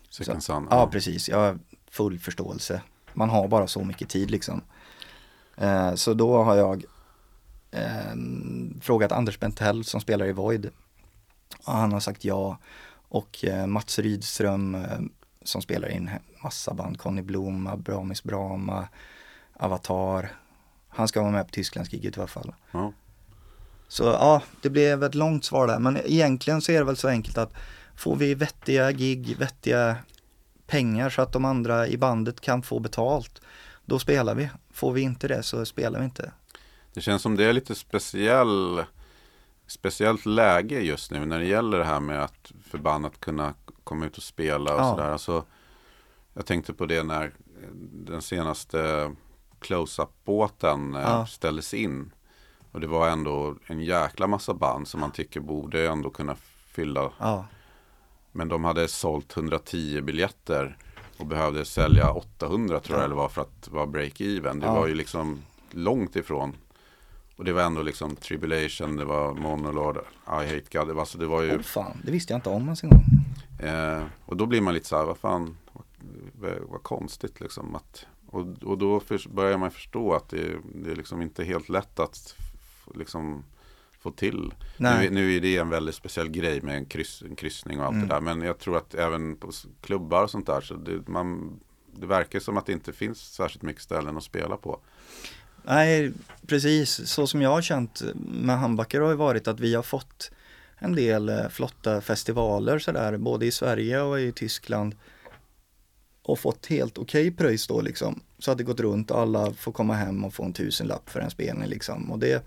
[0.09, 0.67] Second Så- Sun.
[0.71, 1.29] Ja, precis.
[1.29, 1.59] Jag har
[1.91, 2.81] full förståelse.
[3.13, 4.61] Man har bara så mycket tid liksom.
[5.57, 6.83] Eh, så då har jag
[7.71, 8.15] eh,
[8.81, 10.69] frågat Anders Bentell som spelar i Void.
[11.65, 12.57] Och han har sagt ja.
[13.09, 14.99] Och eh, Mats Rydström eh,
[15.43, 16.09] som spelar in
[16.43, 16.99] massa band.
[16.99, 18.87] Conny Blom, Abramis Brama,
[19.53, 20.31] Avatar.
[20.89, 22.53] Han ska vara med på Tysklandsgiget i alla fall.
[22.71, 22.93] Ja.
[23.87, 25.79] Så ja, det blev ett långt svar där.
[25.79, 27.53] Men egentligen så är det väl så enkelt att
[27.95, 29.95] får vi vettiga gig, vettiga
[30.67, 33.41] pengar så att de andra i bandet kan få betalt,
[33.85, 34.49] då spelar vi.
[34.71, 36.31] Får vi inte det så spelar vi inte.
[36.93, 38.83] Det känns som det är lite speciell,
[39.67, 44.05] speciellt läge just nu när det gäller det här med att förband att kunna komma
[44.05, 44.89] ut och spela och Ja.
[44.91, 45.09] sådär.
[45.11, 45.43] Alltså,
[46.33, 47.31] jag tänkte på det när
[47.91, 49.11] den senaste
[49.59, 51.25] close-up-båten eh, Ja.
[51.27, 52.11] ställdes in.
[52.77, 56.35] Och det var ändå en jäkla massa band som man tycker borde ändå kunna
[56.71, 57.11] fylla.
[57.19, 57.45] Ja,
[58.31, 60.77] Men de hade sålt 110 biljetter
[61.17, 63.07] och behövde sälja 800 tror jag Ja.
[63.09, 64.59] det var för att vara break-even.
[64.59, 64.73] Det Ja.
[64.73, 66.53] var ju liksom långt ifrån.
[67.35, 70.87] Och det var ändå liksom Tribulation, det var Monolord, I Hate God.
[70.87, 72.89] Det var, alltså det var ju, oh, fan, det visste jag inte om ens en
[72.89, 73.03] gång.
[73.69, 75.57] eh, och då blir man lite så här, vad fan,
[76.33, 77.75] vad, vad konstigt liksom.
[77.75, 81.69] Att, och, och då för, börjar man förstå att det, det är liksom inte helt
[81.69, 82.35] lätt att
[82.95, 83.43] liksom
[83.99, 84.53] få till.
[84.77, 87.93] Nu, nu är det en väldigt speciell grej med en, kryss, en kryssning och allt
[87.95, 88.07] Mm.
[88.07, 88.21] det där.
[88.21, 91.59] Men jag tror att även på klubbar och sånt där så det, man,
[91.95, 94.79] det verkar som att det inte finns särskilt mycket ställen att spela på.
[95.63, 96.11] Nej,
[96.47, 97.09] precis.
[97.09, 100.31] Så som jag har känt med handbackar har ju varit att vi har fått
[100.77, 104.95] en del eh, flotta festivaler sådär, både i Sverige och i Tyskland.
[106.21, 108.21] Och fått helt okej pröjs då liksom.
[108.39, 111.19] Så att det gått runt och alla får komma hem och få en tusenlapp för
[111.19, 112.11] en spelning liksom.
[112.11, 112.43] Och det,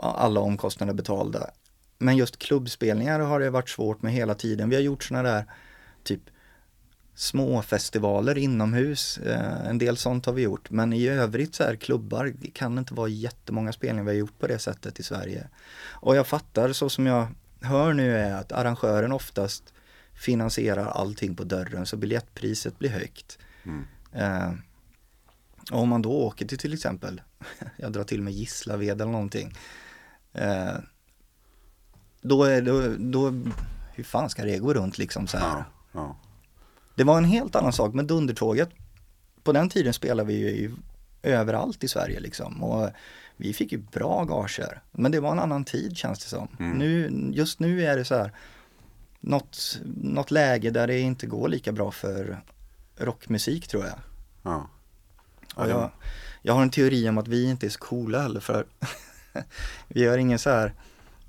[0.00, 1.50] alla omkostnader betalda.
[1.98, 4.68] Men just klubbspelningar har det varit svårt med hela tiden.
[4.68, 5.44] Vi har gjort sådana där
[6.02, 6.20] typ
[7.14, 9.18] små festivaler inomhus.
[9.18, 10.70] Eh, en del sånt har vi gjort.
[10.70, 14.38] Men i övrigt så här klubbar det kan inte vara jättemånga spelningar vi har gjort
[14.38, 15.48] på det sättet i Sverige.
[15.88, 17.26] Och jag fattar så som jag
[17.60, 19.74] hör nu är att arrangören oftast
[20.14, 23.38] finansierar allting på dörren så biljettpriset blir högt.
[23.64, 23.84] Mm.
[24.12, 24.52] Eh,
[25.72, 27.20] och om man då åker till till exempel,
[27.76, 29.54] jag drar till med Gislaved eller någonting.
[30.36, 30.74] Eh,
[32.20, 33.32] då är det, då,
[33.94, 35.56] hur fan ska det gå runt liksom så här?
[35.56, 36.16] Ja, ja.
[36.94, 38.68] Det var en helt annan sak med Dundertåget.
[39.42, 40.74] På den tiden spelade vi ju
[41.22, 42.90] överallt i Sverige liksom och
[43.36, 44.82] vi fick ju bra gager.
[44.92, 46.48] Men det var en annan tid känns det som.
[46.58, 46.78] Mm.
[46.78, 48.32] Nu, just nu är det så här
[49.20, 52.40] något, något läge där det inte går lika bra för
[52.96, 53.98] rockmusik tror jag.
[54.42, 54.68] ja.
[55.54, 55.90] Och jag,
[56.42, 58.66] jag har en teori om att vi inte är så coola heller för
[59.88, 60.72] vi har ingen så här,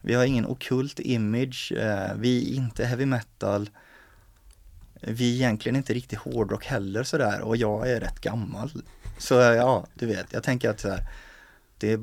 [0.01, 3.69] vi har ingen okult image, eh, vi är inte heavy metal,
[5.01, 8.71] vi är egentligen inte riktigt hårdrock heller sådär och jag är rätt gammal.
[9.17, 11.03] Så eh, ja, du vet, jag tänker att så här,
[11.77, 11.99] det är,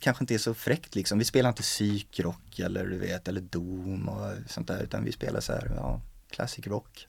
[0.00, 4.08] kanske inte är så fräckt liksom, vi spelar inte psykrock eller du vet, eller doom
[4.08, 7.08] och sånt där utan vi spelar så här, ja, classic rock.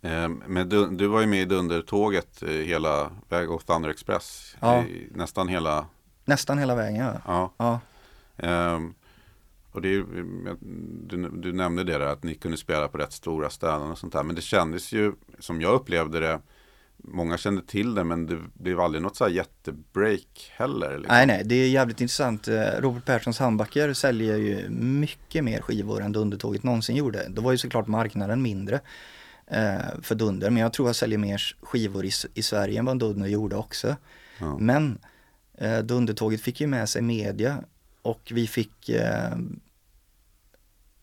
[0.00, 4.56] Eh, Men du, du var ju med i Dundertåget eh, hela väg och Thunder Express.
[4.60, 4.84] Ja.
[4.84, 5.86] I, nästan hela,
[6.26, 7.52] Nästan hela vägen ja.
[7.56, 7.80] ja.
[8.36, 8.94] Ehm,
[9.72, 9.88] och det
[11.08, 14.12] du, du nämnde det där att ni kunde spela på rätt stora ställen och sånt
[14.12, 14.22] där.
[14.22, 16.40] Men det kändes ju, som jag upplevde det,
[16.96, 20.98] många kände till det men det blev aldrig något så här jättebreak heller.
[20.98, 21.16] Liksom.
[21.16, 22.48] Nej, nej, det är jävligt intressant.
[22.48, 27.26] Eh, Robert Perssons handbackar säljer ju mycket mer skivor än Dundertåget någonsin gjorde.
[27.28, 28.80] Då var ju såklart marknaden mindre
[29.46, 32.98] eh, för Dunder, men jag tror jag säljer mer skivor i, i Sverige än vad
[32.98, 33.96] Dunder gjorde också.
[34.38, 34.58] Ja.
[34.58, 34.98] Men
[35.58, 37.64] eh, Dundertåget fick ju med sig media
[38.02, 39.36] och vi fick eh,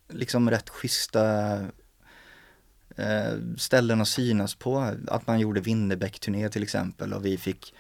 [0.10, 1.54] liksom rätt schyssta
[2.96, 4.96] eh, ställen att synas på.
[5.08, 7.74] Att man gjorde Winnerbäck-turné till exempel och vi fick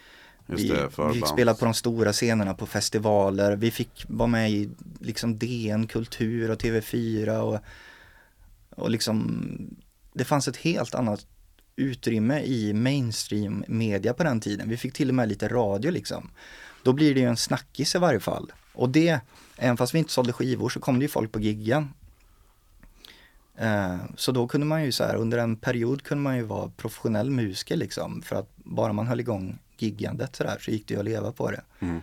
[0.45, 3.55] vi, det, vi fick spela på de stora scenerna på festivaler.
[3.55, 7.59] Vi fick vara med i liksom DN Kultur och TV4 och,
[8.69, 9.47] och liksom
[10.13, 11.25] det fanns ett helt annat
[11.75, 14.69] utrymme i mainstream media på den tiden.
[14.69, 16.31] Vi fick till och med lite radio liksom.
[16.83, 18.51] Då blir det ju en snackis i varje fall.
[18.73, 19.19] Och det,
[19.57, 21.93] även fast vi inte sålde skivor så kom det ju folk på giggen.
[23.55, 26.71] Eh, så då kunde man ju så här, under en period kunde man ju vara
[26.77, 28.21] professionell musiker liksom.
[28.21, 31.31] För att bara man höll igång giggandet så där så gick det ju att leva
[31.31, 31.61] på det.
[31.79, 32.01] Mm.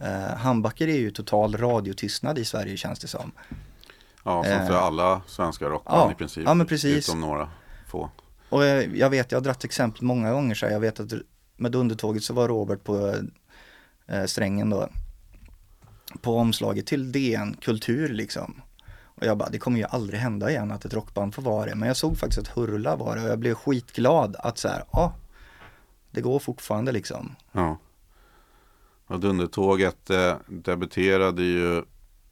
[0.00, 3.32] Eh, Handbacker är ju total radiotystnad i Sverige känns det som.
[4.24, 6.44] Ja, som för Eh, alla svenska rockband ja, i princip.
[6.46, 7.08] ja, men precis.
[7.08, 7.48] Utom några
[7.88, 8.10] få.
[8.48, 10.72] Och jag, vet, jag har dratt exempel många gånger så här.
[10.72, 11.12] Jag vet att
[11.56, 13.14] med Dundertåget så var Robert på
[14.06, 14.88] eh, strängen då.
[16.22, 18.62] På omslaget till DN Kultur liksom.
[19.04, 21.74] Och jag bara, det kommer ju aldrig hända igen att ett rockband får vara det.
[21.74, 24.84] Men jag såg faktiskt att Hurla var det och jag blev skitglad att så här,
[24.92, 25.14] ja,
[26.10, 27.36] det går fortfarande liksom.
[27.52, 27.78] Ja.
[29.06, 31.82] Och Dundertåget eh, debuterade ju,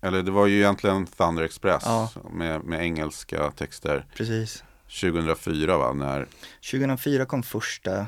[0.00, 2.10] eller det var ju egentligen Thunder Express Ja.
[2.30, 4.64] med, med engelska texter Precis.
[4.88, 6.26] 2004 va, när
[6.70, 8.06] 2004 kom första,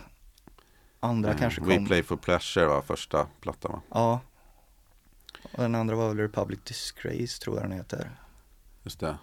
[1.01, 1.87] andra eh, kanske We kom.
[1.87, 3.83] Play For Pleasure var första plattan va?
[3.91, 4.21] Ja.
[5.53, 8.11] Och den andra var väl Republic Disgrace tror jag den heter.
[8.83, 9.19] Just det.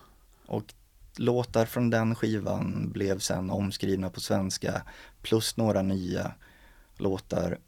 [0.45, 0.63] Och
[1.15, 4.81] låtar från den skivan blev sen omskrivna på svenska
[5.21, 6.31] plus några nya
[6.97, 7.59] låtar.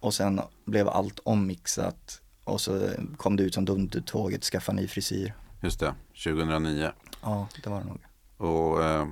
[0.00, 5.34] Och sen blev allt ommixat och så kom det ut som Dundertåget, skaffa ny frisyr.
[5.60, 6.92] Just det, 2009.
[7.22, 8.00] Ja, det var det nog.
[8.36, 9.06] Och, eh,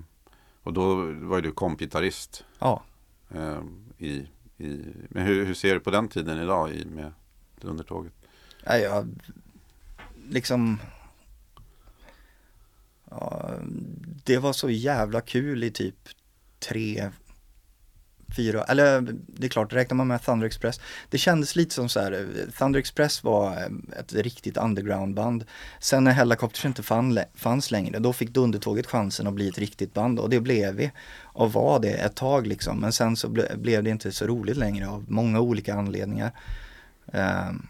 [0.65, 2.83] och då var ju du kompgitarrist Ja,
[3.31, 3.63] eh,
[3.99, 7.13] i, i, men hur, hur ser du på den tiden idag i, med
[7.61, 8.13] Dundertåget?
[8.67, 9.09] Nej, jag
[10.29, 10.81] liksom
[13.11, 13.51] ja,
[14.25, 16.09] Det var så jävla kul i typ
[16.59, 17.11] tre
[18.37, 20.81] Fyra, eller det är klart, räknar man med Thunder Express.
[21.09, 25.45] Det kändes lite som så här, Thunder Express var eh, ett riktigt undergroundband.
[25.81, 29.95] Sen när Hellacopters inte fann, fanns längre, då fick Dundertåget chansen att bli ett riktigt
[29.95, 30.93] band och det blev vi.
[31.23, 34.57] Och var det ett tag liksom, men sen så ble, blev det inte så roligt
[34.57, 36.33] längre av många olika anledningar.
[37.13, 37.67] Ehm,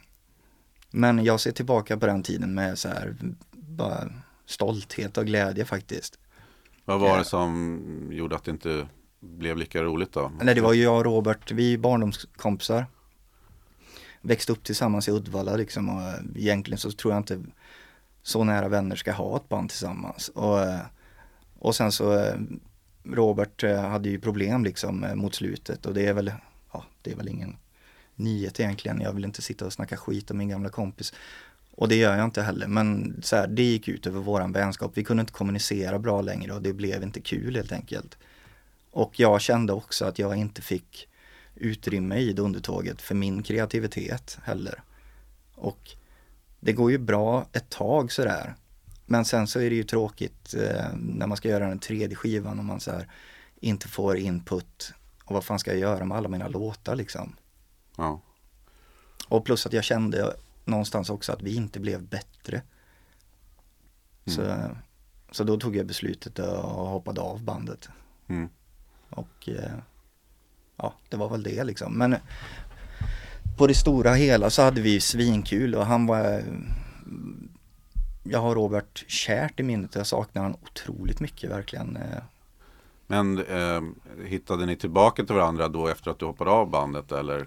[0.91, 3.17] men jag ser tillbaka på den tiden med så här,
[3.51, 4.05] bara
[4.47, 6.19] stolthet och glädje faktiskt.
[6.85, 8.87] Vad var det som gjorde att det inte
[9.25, 10.33] blev lika roligt då?
[10.41, 12.87] Nej, det var ju jag och Robert, vi är barndomskompisar.
[14.21, 17.43] Växte upp tillsammans i Uddevalla liksom och eh, egentligen så tror jag inte
[18.23, 20.29] så nära vänner ska ha ett band tillsammans.
[20.29, 20.81] Och, eh,
[21.59, 22.35] och sen så eh,
[23.05, 26.33] Robert hade ju problem liksom mot slutet och det är väl,
[26.73, 27.57] ja det är väl ingen
[28.15, 29.01] nyhet egentligen.
[29.01, 31.15] Jag vill inte sitta och snacka skit om min gamla kompis.
[31.77, 34.93] Och det gör jag inte heller, men så här, det gick ut över våran vänskap.
[34.95, 38.19] Vi kunde inte kommunicera bra längre och det blev inte kul helt enkelt.
[38.95, 41.09] Och jag kände också att jag inte fick
[41.55, 44.83] utrymme i Dundertåget för min kreativitet heller.
[45.55, 45.91] Och
[46.61, 48.55] det går ju bra ett tag sådär.
[49.07, 52.59] Men sen så är det ju tråkigt eh, när man ska göra den tredje skivan
[52.59, 53.09] och man så här
[53.61, 54.93] inte får input.
[55.25, 57.37] Och vad fan ska jag göra med alla mina låtar liksom?
[57.97, 58.21] Ja,
[59.29, 62.63] Och plus att jag kände någonstans också att vi inte blev bättre.
[64.27, 64.55] Så,
[65.31, 67.89] så då tog jag beslutet och hoppade av bandet.
[68.27, 68.49] mm.
[69.15, 69.73] Och eh,
[70.77, 71.99] ja, det var väl det liksom.
[71.99, 72.17] Men
[73.59, 76.43] på det stora hela så hade vi svinkul och han var
[78.23, 81.97] jag har Robert kärt i minnet och jag saknar han otroligt mycket verkligen.
[81.97, 82.23] Eh,
[83.07, 83.83] Men eh,
[84.27, 87.41] hittade ni tillbaka till varandra då efter att du hoppade av bandet eller?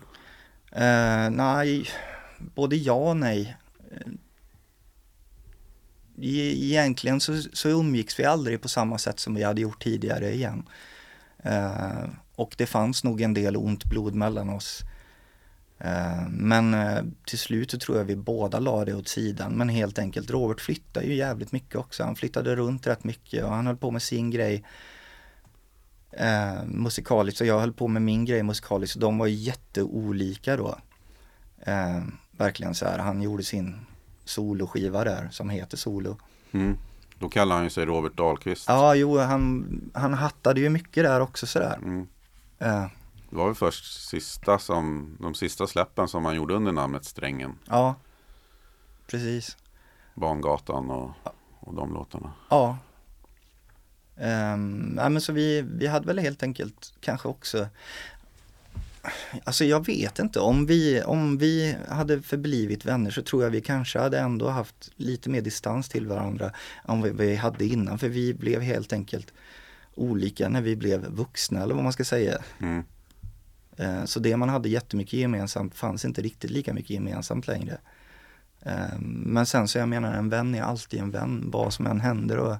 [0.71, 1.87] Eh, nej,
[2.55, 3.57] både ja och nej.
[3.91, 4.11] Eh,
[6.21, 10.33] e- Egentligen så, så umgicks vi aldrig på samma sätt som vi hade gjort tidigare
[10.33, 10.63] igen.
[11.43, 14.83] Eh, och det fanns nog en del ont blod mellan oss.
[15.79, 19.53] Eh, men eh, till slut så tror jag vi båda la det åt sidan.
[19.53, 22.03] Men helt enkelt, Robert flyttade ju jävligt mycket också.
[22.03, 24.63] Han flyttade runt rätt mycket och han höll på med sin grej
[26.11, 28.95] eh, musikaliskt och jag höll på med min grej musikaliskt.
[28.95, 30.79] och De var jätteolika då.
[31.61, 33.75] Eh, verkligen så här, han gjorde sin
[34.25, 36.17] soloskiva där som heter Solo.
[36.51, 36.77] Mm.
[37.19, 38.65] Då kallar han ju sig Robert Dahlqvist.
[38.67, 41.75] Ja, jo, han, han hattade ju mycket där också sådär.
[41.83, 42.07] Mm.
[42.59, 42.85] Eh,
[43.29, 47.59] Det var väl först sista som, de sista släppen som han gjorde under namnet Strängen.
[47.65, 47.95] ja,
[49.07, 49.57] precis.
[50.15, 51.11] Bangatan och,
[51.59, 52.33] och de låtarna.
[52.49, 52.77] Ja.
[54.19, 57.67] Um, nej, men så vi, vi hade väl helt enkelt kanske också
[59.43, 63.61] Alltså jag vet inte, om vi, om vi hade förblivit vänner så tror jag vi
[63.61, 66.51] kanske hade ändå haft lite mer distans till varandra
[66.87, 67.99] än vad vi hade innan.
[67.99, 69.33] För vi blev helt enkelt
[69.95, 72.37] olika när vi blev vuxna eller vad man ska säga.
[72.59, 72.83] Mm.
[73.77, 77.77] Eh, så det man hade jättemycket gemensamt fanns inte riktigt lika mycket gemensamt längre.
[78.61, 82.01] Eh, men sen så jag menar en vän är alltid en vän, vad som än
[82.01, 82.57] händer och,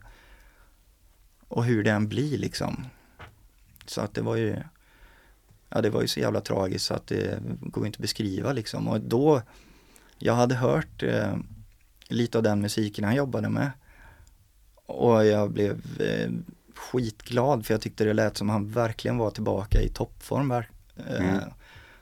[1.47, 2.85] och hur det än blir liksom.
[3.85, 4.55] Så att det var ju,
[5.69, 8.87] ja det var ju så jävla tragiskt så att det går inte att beskriva liksom.
[8.87, 9.41] Och då,
[10.17, 11.35] jag hade hört eh,
[12.07, 13.71] lite av den musiken han jobbade med.
[14.85, 16.31] Och jag blev eh,
[16.75, 20.51] skitglad för jag tyckte det lät som han verkligen var tillbaka i toppform.
[20.51, 20.63] Eh,
[21.19, 21.39] Mm.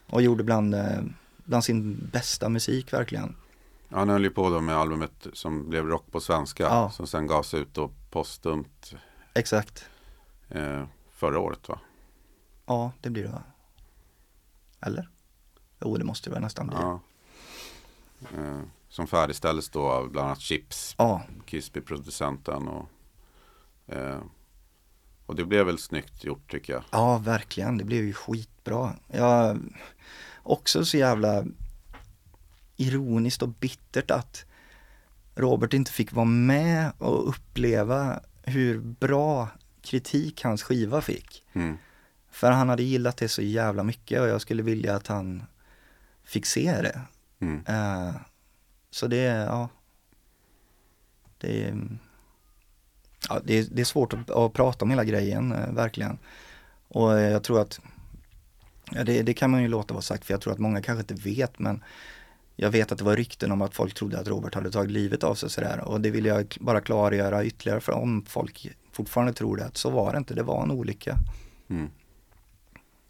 [0.09, 1.01] Och gjorde bland, eh,
[1.43, 3.35] bland sin bästa musik verkligen.
[3.89, 6.63] Han höll ju på då med albumet som blev rock på svenska.
[6.63, 6.91] Ja.
[6.91, 8.93] Som sen gavs ut då postumt
[9.33, 9.85] Exakt.
[10.49, 11.79] eh, förra året va?
[12.65, 13.43] Ja, det blir det va?
[14.81, 15.09] Eller?
[15.81, 16.75] Jo, det måste det väl nästan bli.
[16.79, 16.99] Ja.
[18.37, 22.67] Eh, som färdigställdes då av bland annat Chips, Ja, Kisby-producenten.
[22.67, 22.89] Och,
[23.95, 24.19] eh,
[25.25, 26.83] och det blev väl snyggt gjort tycker jag.
[26.91, 27.77] ja verkligen.
[27.77, 28.93] Det blev ju skitbra.
[29.07, 29.59] Jag
[30.43, 31.45] också så jävla
[32.77, 34.45] ironiskt och bittert att
[35.35, 39.49] Robert inte fick vara med och uppleva hur bra
[39.81, 41.45] kritik hans skiva fick.
[41.53, 41.77] Mm.
[42.35, 45.43] För han hade gillat det så jävla mycket och jag skulle vilja att han
[46.23, 47.01] fick se det.
[47.39, 47.63] Mm.
[47.67, 48.15] Eh,
[48.91, 49.69] så det, ja.
[51.37, 51.87] Det är,
[53.29, 56.17] ja, det är, det är svårt att, att prata om hela grejen, eh, verkligen.
[56.87, 57.79] Och jag tror att,
[58.91, 61.13] ja, det, det kan man ju låta vara sagt för jag tror att många kanske
[61.13, 61.83] inte vet men
[62.55, 65.23] jag vet att det var rykten om att folk trodde att Robert hade tagit livet
[65.23, 69.57] av sig sådär och det vill jag bara klargöra ytterligare för om folk fortfarande tror
[69.57, 71.17] det, att så var det inte, det var en olycka.
[71.69, 71.89] Mm.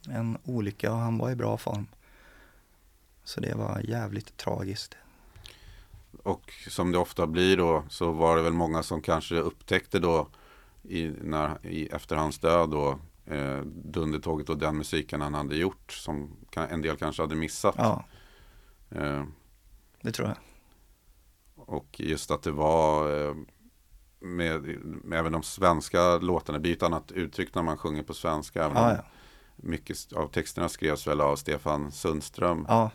[0.07, 1.87] En olycka och han var i bra form.
[3.23, 4.97] Så det var jävligt tragiskt.
[6.23, 10.27] Och som det ofta blir då så var det väl många som kanske upptäckte då
[10.83, 15.91] i, när, i, efter hans död då eh, Dundertåget och den musiken han hade gjort
[15.91, 17.75] som en del kanske hade missat.
[17.77, 18.05] Ja,
[18.89, 19.23] Eh,
[20.01, 20.37] det tror jag.
[21.55, 23.35] och just att det var eh,
[24.19, 28.13] med, med även de svenska låtarna, det blir ett annat uttryck när man sjunger på
[28.13, 28.65] svenska.
[28.65, 29.05] Även om ja.
[29.55, 32.65] Mycket av texterna skrevs väl av Stefan Sundström.
[32.69, 32.91] ja.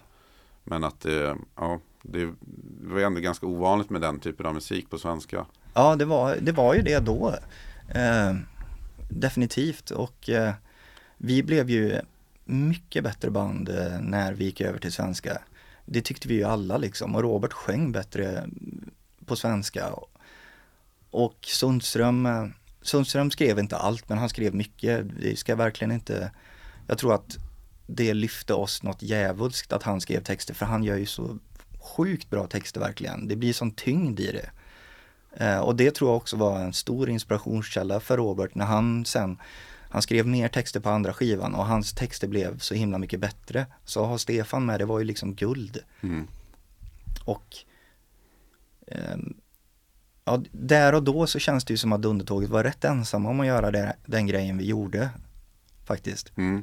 [0.64, 2.34] Men att det, ja, det
[2.82, 5.46] var ändå ganska ovanligt med den typen av musik på svenska.
[5.74, 7.34] Ja, det var, det var ju det då.
[7.94, 8.34] Eh,
[9.10, 9.90] definitivt.
[9.90, 10.52] Och eh,
[11.16, 12.00] vi blev ju
[12.44, 15.38] mycket bättre band eh, när vi gick över till svenska.
[15.84, 17.14] Det tyckte vi ju alla liksom.
[17.14, 18.48] Och Robert sjöng bättre
[19.26, 19.86] på svenska.
[21.10, 22.46] Och Sundström, eh,
[22.82, 25.06] Sundström skrev inte allt, men han skrev mycket.
[25.20, 26.30] Det ska verkligen inte...
[26.90, 27.38] Jag tror att
[27.86, 31.38] det lyfte oss något djävulskt att han skrev texter, för han gör ju så
[31.78, 33.28] sjukt bra texter verkligen.
[33.28, 34.50] Det blir sån tyngd i det.
[35.44, 39.38] Eh, och det tror jag också var en stor inspirationskälla för Robert när han sen,
[39.90, 43.66] han skrev mer texter på andra skivan och hans texter blev så himla mycket bättre.
[43.84, 45.78] Så att ha Stefan med, det var ju liksom guld.
[46.00, 46.26] Mm.
[47.24, 47.56] Och
[48.86, 49.36] ehm,
[50.24, 53.40] ja, där och då så känns det ju som att Dundertåget var rätt ensamma om
[53.40, 55.10] att göra det, den grejen vi gjorde.
[55.84, 56.32] Faktiskt.
[56.36, 56.62] Mm.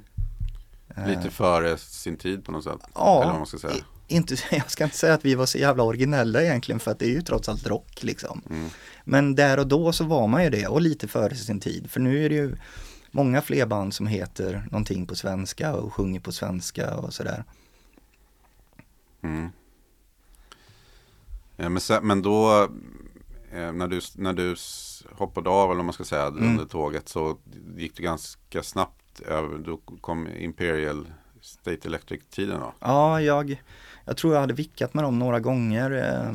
[0.97, 2.79] Eh, Lite före sin tid på något sätt.
[2.95, 3.83] Ja, Eller vad man ska säga.
[4.07, 7.05] inte, jag ska inte säga att vi var så jävla originella egentligen för att det
[7.05, 8.41] är ju trots allt rock liksom.
[8.49, 8.69] Mm.
[9.03, 11.91] Men där och då så var man ju det och lite före sin tid.
[11.91, 12.55] För nu är det ju
[13.11, 17.43] många fler band som heter någonting på svenska och sjunger på svenska och sådär.
[19.23, 19.49] Mm.
[21.55, 22.63] Ja, men, sen, men då
[23.51, 24.55] eh, när du, när du
[25.11, 26.43] hoppade av eller vad man ska säga Mm.
[26.49, 27.37] under tåget så
[27.77, 29.57] gick det ganska snabbt över.
[29.57, 31.07] Då kom Imperial
[31.41, 32.73] State Electric-tiden då.
[32.79, 33.61] Ja, jag,
[34.05, 35.91] jag tror jag hade vickat med dem några gånger.
[35.91, 36.33] Eh,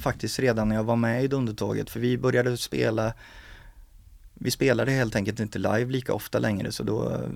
[0.00, 1.90] faktiskt redan när jag var med i Dundertåget.
[1.90, 3.12] För vi började spela,
[4.34, 6.72] vi spelade helt enkelt inte live lika ofta längre.
[6.72, 7.28] Så då eh,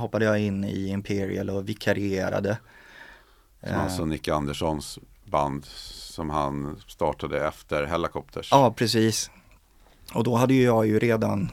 [0.00, 2.58] hoppade jag in i Imperial och vikarierade.
[3.60, 8.48] Som Eh, alltså Nick Anderssons band som han startade efter Helicopters.
[8.50, 9.30] Ja, precis.
[10.14, 11.50] Och då hade ju jag ju redan,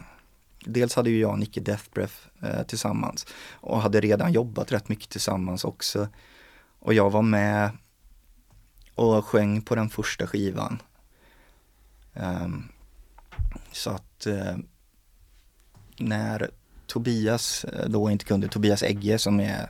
[0.66, 4.90] dels hade ju jag och Nicky Death Breath eh, tillsammans och hade redan jobbat rätt
[4.90, 6.08] mycket tillsammans också.
[6.80, 7.70] Och jag var med
[8.96, 10.82] och sjöng på den första skivan.
[12.14, 12.70] Um,
[13.72, 14.56] så att eh,
[15.98, 16.50] när
[16.88, 19.70] Tobias eh, då inte kunde, Tobias Egge som är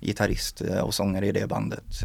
[0.00, 2.04] gitarrist eh, och sångare i det bandet,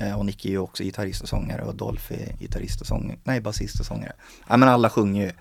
[0.00, 3.18] eh, Och Nicky är ju också gitarrist och sångare och Dolph är gitarrist och sångare,
[3.24, 4.12] nej basist och sångare.
[4.48, 5.32] Ja men alla sjunger ju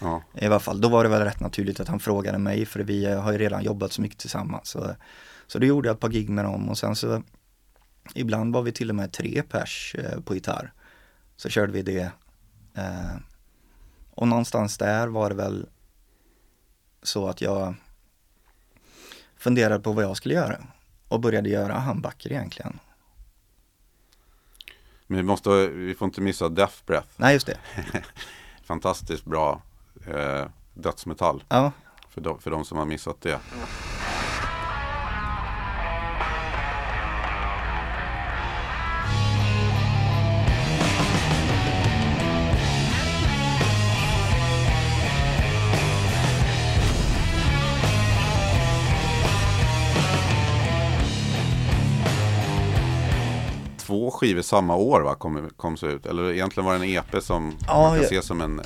[0.00, 0.22] Ja.
[0.34, 0.80] i alla fall.
[0.80, 3.62] Då var det väl rätt naturligt att han frågade mig för vi har ju redan
[3.62, 4.68] jobbat så mycket tillsammans.
[4.68, 4.94] Så,
[5.46, 7.22] så då gjorde jag ett par gig med dem och sen så
[8.14, 10.72] ibland var vi till och med tre pers eh, på gitarr.
[11.36, 12.12] Så körde vi det.
[12.74, 13.16] Eh,
[14.10, 15.66] och någonstans där var det väl
[17.02, 17.74] så att jag
[19.36, 20.58] funderade på vad jag skulle göra
[21.08, 22.78] och började göra handbacker egentligen.
[25.06, 27.08] Men vi, måste, vi får inte missa Death Breath.
[27.16, 27.58] Nej, just det.
[28.64, 29.62] Fantastiskt bra
[30.06, 31.72] eh, dödsmetall Ja,
[32.08, 33.38] för de, för de som har missat det.
[53.78, 56.06] Två skivor samma år va, kom, kom så ut.
[56.06, 58.60] Eller egentligen var det en EP som Ja, man kan jag- se som en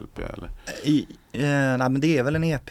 [0.00, 0.18] LP.
[0.22, 0.50] Eller?
[0.84, 2.70] I, eh, nej men det är väl en EP.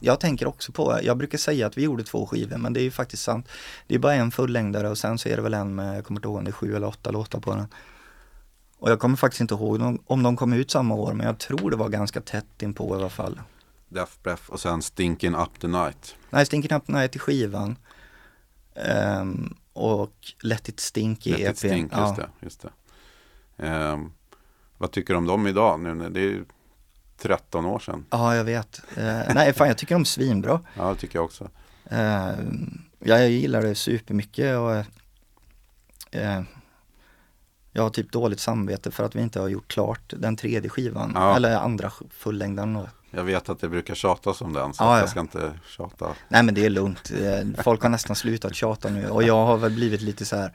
[0.00, 2.84] Jag tänker också på, jag brukar säga att vi gjorde två skivor men det är
[2.84, 3.48] ju faktiskt sant.
[3.86, 6.18] Det är bara en fullängdare och sen så är det väl en med, jag kommer
[6.20, 7.66] inte ihåg om det är sju eller åtta låtar på den.
[8.78, 11.38] Och jag kommer faktiskt inte ihåg om- om de kom ut samma år men jag
[11.38, 13.40] tror det var ganska tätt inpå i alla fall.
[13.88, 16.16] Death Breath och sen Stinking Up The Night.
[16.30, 17.76] Nej, Stinking Up the Night i skivan.
[18.74, 20.12] Ehm, och
[20.42, 21.50] Let It Stink i Let EPn.
[21.50, 22.00] It Stink, ja.
[22.06, 22.28] just det.
[22.40, 22.70] Just det.
[23.66, 24.12] Ehm,
[24.78, 25.80] vad tycker du om dem idag?
[25.80, 26.44] Nu, när- det är ju
[27.18, 28.04] 13 år sedan.
[28.10, 28.80] Ja, jag vet.
[28.96, 30.60] Eh, nej, fan jag tycker de är svinbra.
[30.76, 31.50] Ja, det tycker jag också.
[31.84, 31.98] Eh,
[32.98, 34.74] ja, jag gillar det supermycket och
[36.20, 36.42] eh,
[37.72, 41.12] jag har typ dåligt samvete för att vi inte har gjort klart den tredje skivan,
[41.14, 41.36] Ja.
[41.36, 42.78] eller andra fullängden.
[43.10, 46.14] Jag vet att det brukar tjatas om den, så Ja, jag ska inte tjata.
[46.28, 49.56] Nej men det är lugnt, Eh, folk har nästan slutat tjata nu och jag har
[49.56, 50.52] väl blivit lite så här.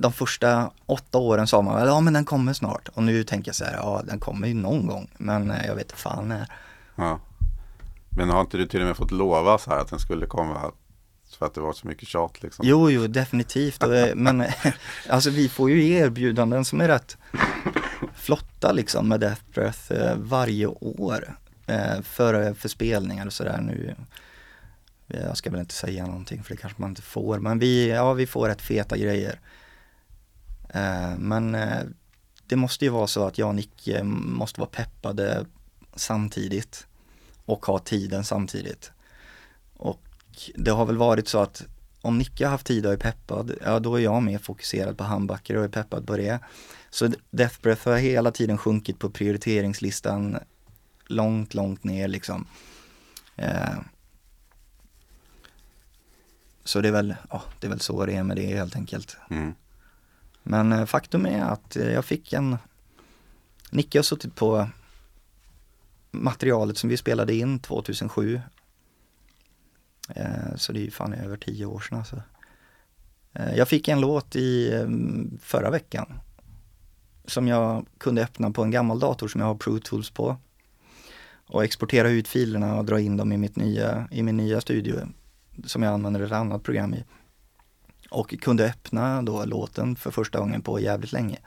[0.00, 3.56] De första åtta åren sa man, ja men den kommer snart och nu tänker jag
[3.56, 6.46] så här, ja den kommer ju någon gång men eh, jag vet inte fan när.
[6.96, 7.20] Ja.
[8.10, 10.72] Men har inte du till och med fått lova så här att den skulle komma?
[11.38, 12.66] För att det var så mycket tjat liksom.
[12.68, 13.82] Jo, jo, definitivt.
[13.82, 14.44] Eh, Men
[15.08, 17.16] alltså vi får ju erbjudanden som är rätt
[18.14, 21.36] flotta liksom med Death Breath eh, varje år.
[22.02, 23.94] För, för spelningar och sådär nu.
[25.06, 27.38] Jag ska väl inte säga någonting för det kanske man inte får.
[27.38, 29.40] Men vi, ja, vi får rätt feta grejer.
[30.74, 31.82] Eh, men eh,
[32.46, 35.46] det måste ju vara så att jag och Nicke eh, måste vara peppade
[35.94, 36.86] samtidigt.
[37.44, 38.90] Och ha tiden samtidigt.
[39.76, 40.02] Och
[40.54, 41.66] det har väl varit så att
[42.00, 45.04] om Nicke har haft tid och är peppad, ja då är jag mer fokuserad på
[45.04, 46.38] handbacker och är peppad på det.
[46.90, 50.38] Så Death Breath har hela tiden sjunkit på prioriteringslistan
[51.06, 52.46] långt, långt ner liksom.
[53.36, 53.78] Eh,
[56.64, 59.16] så det är väl, ja, det är väl så det är med det helt enkelt.
[59.30, 59.54] Mm.
[60.42, 62.56] Men eh, faktum är att eh, jag fick en,
[63.70, 64.68] Nicke har suttit på
[66.10, 68.40] materialet som vi spelade in 2007.
[70.08, 72.22] Eh, så det är ju fan över tio år sedan alltså.
[73.56, 74.72] Jag fick en låt i
[75.42, 76.20] förra veckan.
[77.24, 80.36] Som jag kunde öppna på en gammal dator som jag har Pro Tools på.
[81.46, 85.08] Och exportera ut filerna och dra in dem i, mitt nya, i min nya studio.
[85.64, 87.04] Som jag använder ett annat program i.
[88.10, 91.38] Och kunde öppna då låten för första gången på jävligt länge.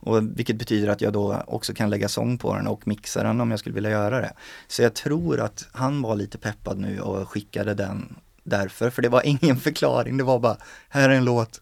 [0.00, 3.40] Och vilket betyder att jag då också kan lägga sång på den och mixa den
[3.40, 4.32] om jag skulle vilja göra det.
[4.66, 8.90] Så jag tror att han var lite peppad nu och skickade den därför.
[8.90, 10.56] För det var ingen förklaring, det var bara,
[10.88, 11.60] här är en låt.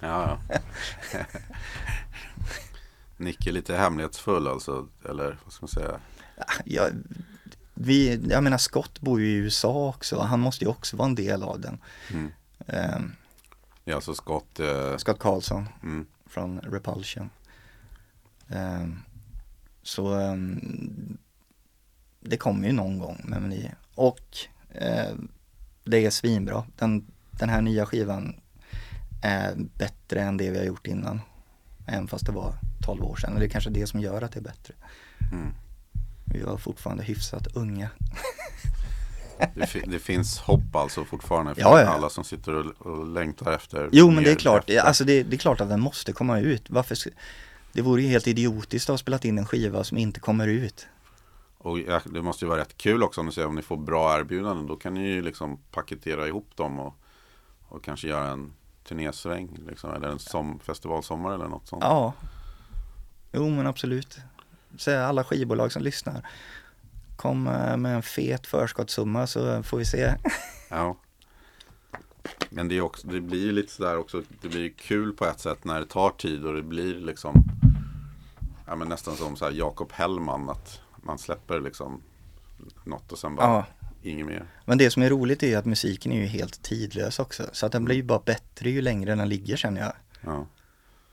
[0.00, 1.18] Ja, ja.
[3.16, 6.00] Nick är lite hemlighetsfull alltså, eller vad ska man säga?
[6.64, 6.90] Jag,
[7.74, 11.14] vi, jag menar Scott bor ju i USA också, han måste ju också vara en
[11.14, 11.78] del av den.
[12.10, 12.32] Mm.
[12.66, 13.12] Ehm,
[13.88, 17.30] Ja, så Scott, eh, Scott Carlson mm, från Repulsion.
[18.48, 18.98] Ehm,
[19.82, 21.18] så ehm,
[22.20, 23.20] det kommer ju någon gång.
[23.24, 24.36] Men vi, och
[24.70, 25.14] eh,
[25.84, 26.64] det är svinbra.
[26.76, 28.40] Den, den här nya skivan
[29.22, 31.20] är bättre än det vi har gjort innan.
[31.86, 33.32] Även fast det var 12 år sedan.
[33.32, 34.74] Och det är kanske det som gör att det är bättre.
[35.32, 35.52] mm.
[36.24, 37.90] Vi var fortfarande hyfsat unga.
[39.54, 41.86] Det, fi- det finns hopp alltså fortfarande för Ja, ja.
[41.88, 44.78] alla som sitter och, och längtar efter Jo men det är klart, efter.
[44.88, 46.70] alltså det, det är klart att den måste komma ut.
[46.70, 46.96] Varför
[47.72, 50.86] det vore ju helt idiotiskt att ha spelat in en skiva som inte kommer ut.
[51.58, 54.18] Och det måste ju vara rätt kul också om ni, säger, om ni får bra
[54.18, 54.66] erbjudanden.
[54.66, 56.94] Då kan ni ju liksom paketera ihop dem och,
[57.68, 58.52] och kanske göra en
[58.88, 59.58] turnésväng.
[59.68, 61.82] Liksom, eller en som, festivalsommar eller något sånt.
[61.84, 62.12] Ja.
[63.32, 64.18] Jo men absolut.
[64.76, 66.22] Så alla skivbolag som lyssnar.
[67.16, 70.14] Kom eh, med en fet förskottssumma så får vi se.
[70.70, 70.96] Ja.
[72.50, 75.40] Men det, är också, det blir ju lite sådär också, det blir kul på ett
[75.40, 77.44] sätt när det tar tid och det blir liksom
[78.66, 82.02] ja, men nästan som så Jakob Hellman att man släpper liksom
[82.84, 83.64] något och sen bara Ja.
[84.02, 84.46] inget mer.
[84.64, 87.46] Men det som är roligt är ju att musiken är ju helt tidlös också.
[87.52, 89.92] Så att den blir ju bara bättre ju längre den ligger känner jag.
[90.20, 90.46] Ja.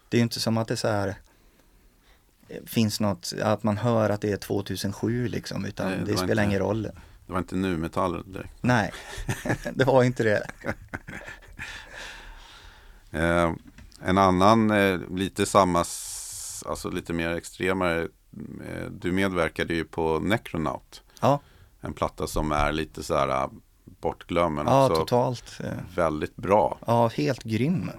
[0.10, 1.16] Det är ju inte som att det så här
[2.66, 6.44] finns något, att man hör att det är 2007 liksom, utan Nej, det det, spelar
[6.44, 6.82] inte- ingen roll.
[7.26, 8.54] Det var inte nu metall direkt.
[8.62, 8.92] Nej,
[9.74, 10.48] det var inte det.
[13.12, 13.52] Eh,
[14.02, 15.80] en annan, eh, lite samma,
[16.66, 18.02] alltså lite mer extremare.
[18.68, 21.02] Eh, du medverkade ju på Necronaut.
[21.22, 21.40] Ja,
[21.82, 23.50] En platta som är lite så här
[24.02, 25.60] bortglömd men ja också totalt.
[25.96, 26.78] väldigt bra.
[26.88, 27.92] Ja, helt grym.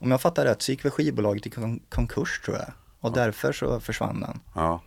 [0.00, 2.72] Om jag fattar rätt så gick väl skivbolaget i kon- konkurs tror jag.
[3.00, 4.40] Och därför så försvann den.
[4.54, 4.80] Ja.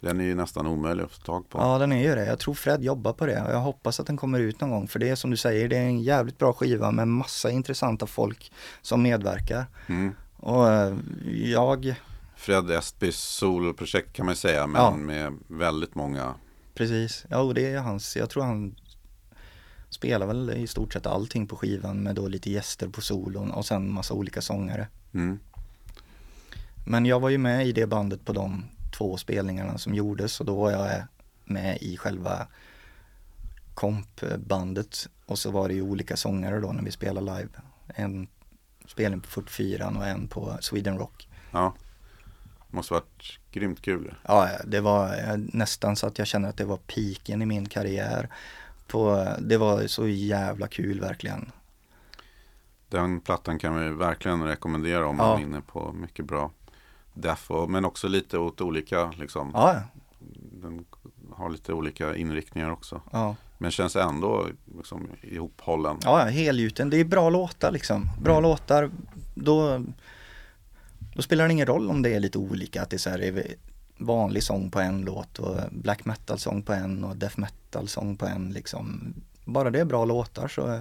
[0.00, 1.58] Den är ju nästan omöjlig att få tag på.
[1.58, 2.26] Ja, den är ju det.
[2.26, 4.88] Jag tror Fred jobbar på det och jag hoppas att den kommer ut någon gång.
[4.88, 8.06] För det är som du säger, det är en jävligt bra skiva med massa intressanta
[8.06, 9.66] folk som medverkar.
[9.86, 10.14] Mm.
[10.36, 10.96] Och eh,
[11.44, 11.94] jag,
[12.36, 14.96] Fred Estbys soloprojekt kan man säga men Ja.
[14.96, 16.34] med väldigt många.
[16.74, 18.74] precis, ja och det är hans, jag tror han
[19.90, 23.66] spelar väl i stort sett allting på skivan med då lite gäster på solon och
[23.66, 24.88] sen massa olika sångare.
[25.14, 25.38] Mm.
[26.84, 28.64] Men jag var ju med i det bandet på de
[28.98, 31.02] två spelningarna som gjordes och då var jag
[31.44, 32.46] med i själva
[33.74, 37.48] kompbandet och så var det ju olika sångare då när vi spelade live.
[37.86, 38.28] En
[38.86, 41.28] spelning på 44 och en på Sweden Rock.
[41.50, 41.74] Ja.
[42.70, 44.14] Måste varit grymt kul.
[44.22, 45.16] Ja, det var
[45.56, 48.28] nästan så att jag känner att det var piken i min karriär.
[48.86, 51.52] På, det var så jävla kul verkligen.
[52.88, 55.24] Den plattan kan vi verkligen rekommendera om Ja.
[55.26, 56.50] man är inne på mycket bra
[57.14, 59.50] death och, men också lite åt olika liksom.
[59.54, 59.82] Ja,
[60.62, 60.84] Den
[61.32, 63.00] har lite olika inriktningar också.
[63.12, 63.36] ja.
[63.58, 64.46] Men känns ändå
[64.78, 65.96] liksom ihophållen.
[66.02, 66.90] Ja, helgjuten.
[66.90, 68.10] Det är bra låtar liksom.
[68.22, 68.90] Bra låtar.
[69.34, 69.84] Då,
[71.14, 72.82] då spelar det ingen roll om det är lite olika.
[72.82, 73.54] Att det är så här är
[73.98, 78.16] vanlig sång på en låt och black metal sång på en och death metal sång
[78.16, 79.14] på en liksom.
[79.44, 80.80] Bara det är bra låtar så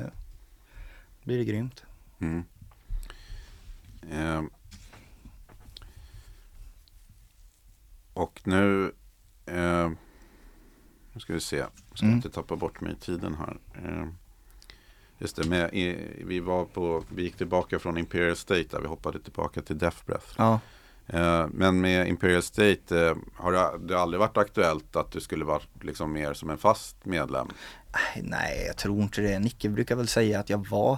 [1.23, 1.83] blir det grymt.
[2.19, 2.43] Mm.
[4.11, 4.41] Eh.
[8.13, 8.91] Och nu,
[9.45, 9.89] eh,
[11.13, 12.15] nu ska vi se, jag ska Mm.
[12.15, 13.57] inte tappa bort mig i tiden här.
[13.85, 14.07] Eh,
[15.17, 18.87] just det, med, i, vi var på, vi gick tillbaka från Imperial State där vi
[18.87, 20.27] hoppade tillbaka till Death Breath.
[20.37, 20.59] Ja,
[21.07, 25.61] Eh, men med Imperial State, eh, har det, aldrig varit aktuellt att du skulle vara
[25.81, 27.47] liksom mer som en fast medlem?
[27.93, 29.39] Nej, nej, jag tror inte det.
[29.39, 30.97] Nicke brukar väl säga att jag var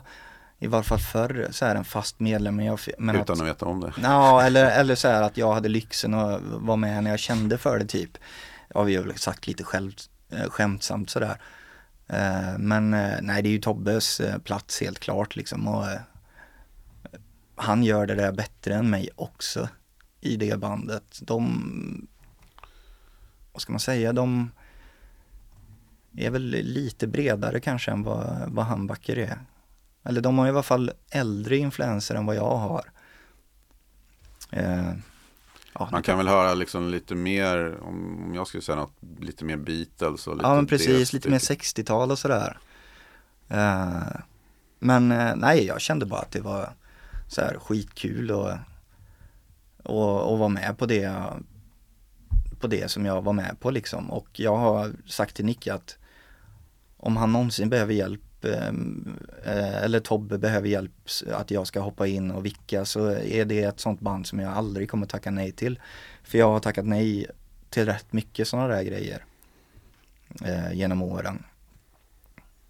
[0.66, 2.55] i varje fall förr så här en fast medlem.
[2.55, 3.93] Men jag, men utan att, att veta om det?
[4.01, 7.57] Ja, eller, eller så här att jag hade lyxen att vara med när jag kände
[7.57, 8.18] för det typ.
[8.74, 9.91] Ja, vi har väl sagt lite själv,
[10.30, 11.41] eh, skämtsamt sådär.
[12.07, 15.68] Eh, Men eh, nej, det är ju Tobbes plats helt klart liksom.
[15.68, 15.86] Och,
[17.55, 19.70] han gör det där bättre än mig också
[20.22, 21.20] i det bandet.
[21.22, 22.07] De,
[23.53, 24.51] vad ska man säga, de
[26.18, 29.39] är väl lite bredare kanske än vad, vad Handbacker är.
[30.06, 32.91] Eller de har i alla fall äldre influenser än vad jag har.
[34.51, 34.91] Eh,
[35.74, 39.58] ja, Man kan väl höra liksom lite mer, om jag skulle säga något, lite mer
[39.58, 41.78] Beatles och lite ja men precis, lite mer stycket.
[41.78, 42.58] 60-tal och sådär.
[43.47, 44.22] Eh,
[44.80, 46.70] men eh, nej, jag kände bara att det var
[47.28, 48.51] så här skitkul och,
[49.84, 51.24] och, och vara med på det,
[52.60, 54.12] på det som jag var med på liksom.
[54.12, 55.97] Och jag har sagt till Nicke att
[56.97, 60.91] om han någonsin behöver hjälp Ehm, eh, eller Tobbe behöver hjälp
[61.34, 64.54] att jag ska hoppa in och vicka så är det ett sånt band som jag
[64.54, 65.80] aldrig kommer tacka nej till.
[66.24, 67.28] För jag har tackat nej
[67.70, 69.26] till rätt mycket sådana där grejer
[70.46, 71.43] eh, genom åren.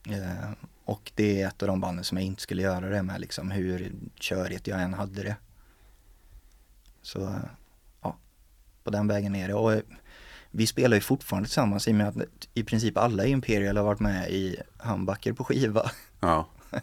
[0.10, 0.52] Eh,
[0.86, 3.52] och det är ett av de banden som jag inte skulle göra det med liksom
[3.52, 5.36] hur körigt jag än hade det.
[7.02, 7.40] Så
[8.02, 8.18] ja,
[8.84, 9.54] på den vägen är det.
[9.54, 9.82] Och
[10.56, 12.16] vi spelar ju fortfarande tillsammans i och med att
[12.54, 15.92] i princip alla i Imperial har varit med i Handbacker på skiva.
[16.20, 16.48] Ja,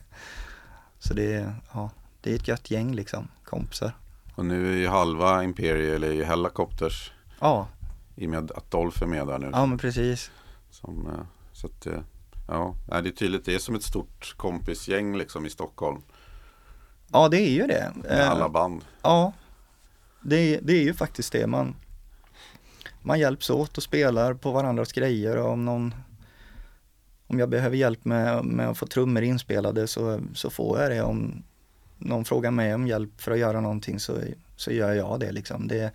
[0.99, 3.93] Så det är, ja, det är ett gött gäng liksom, kompisar.
[4.35, 7.69] och nu är ju halva Imperial är ju Hellacopters Ja,
[8.17, 9.51] i och med att Dolph är med där nu.
[9.53, 10.31] ja men precis.
[10.71, 12.01] Som, eh, så att, eh,
[12.49, 16.03] ja, det är tydligt, det är som ett stort kompisgäng liksom i Stockholm.
[17.13, 17.93] Ja det är ju det.
[17.97, 18.85] Med Eh, alla band.
[19.03, 19.33] Ja,
[20.21, 21.47] det, det är ju faktiskt det.
[21.47, 21.75] Man,
[23.03, 25.95] man hjälps åt och spelar på varandras grejer och om någon
[27.27, 31.03] om jag behöver hjälp med, med att få trummor inspelade så, så får jag det.
[31.03, 31.43] Om
[31.99, 34.19] någon frågar mig om hjälp för att göra någonting så,
[34.57, 35.69] så gör jag det liksom.
[35.69, 35.93] Det,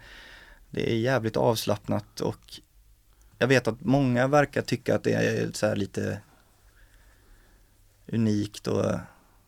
[0.69, 2.59] det är jävligt avslappnat och
[3.37, 6.21] jag vet att många verkar tycka att det är så här lite
[8.07, 8.85] unikt och,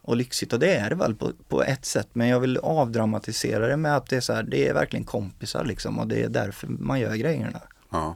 [0.02, 3.68] och lyxigt och det är det väl på, på ett sätt men jag vill avdramatisera
[3.68, 6.30] det med att det är så här, det är verkligen kompisar liksom och det är
[6.30, 7.62] därför man gör grejerna.
[7.90, 8.16] Ja,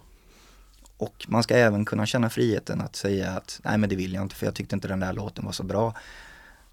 [0.98, 4.24] Och man ska även kunna känna friheten att säga att nej men det vill jag
[4.24, 5.94] inte för jag tyckte inte den där låten var så bra.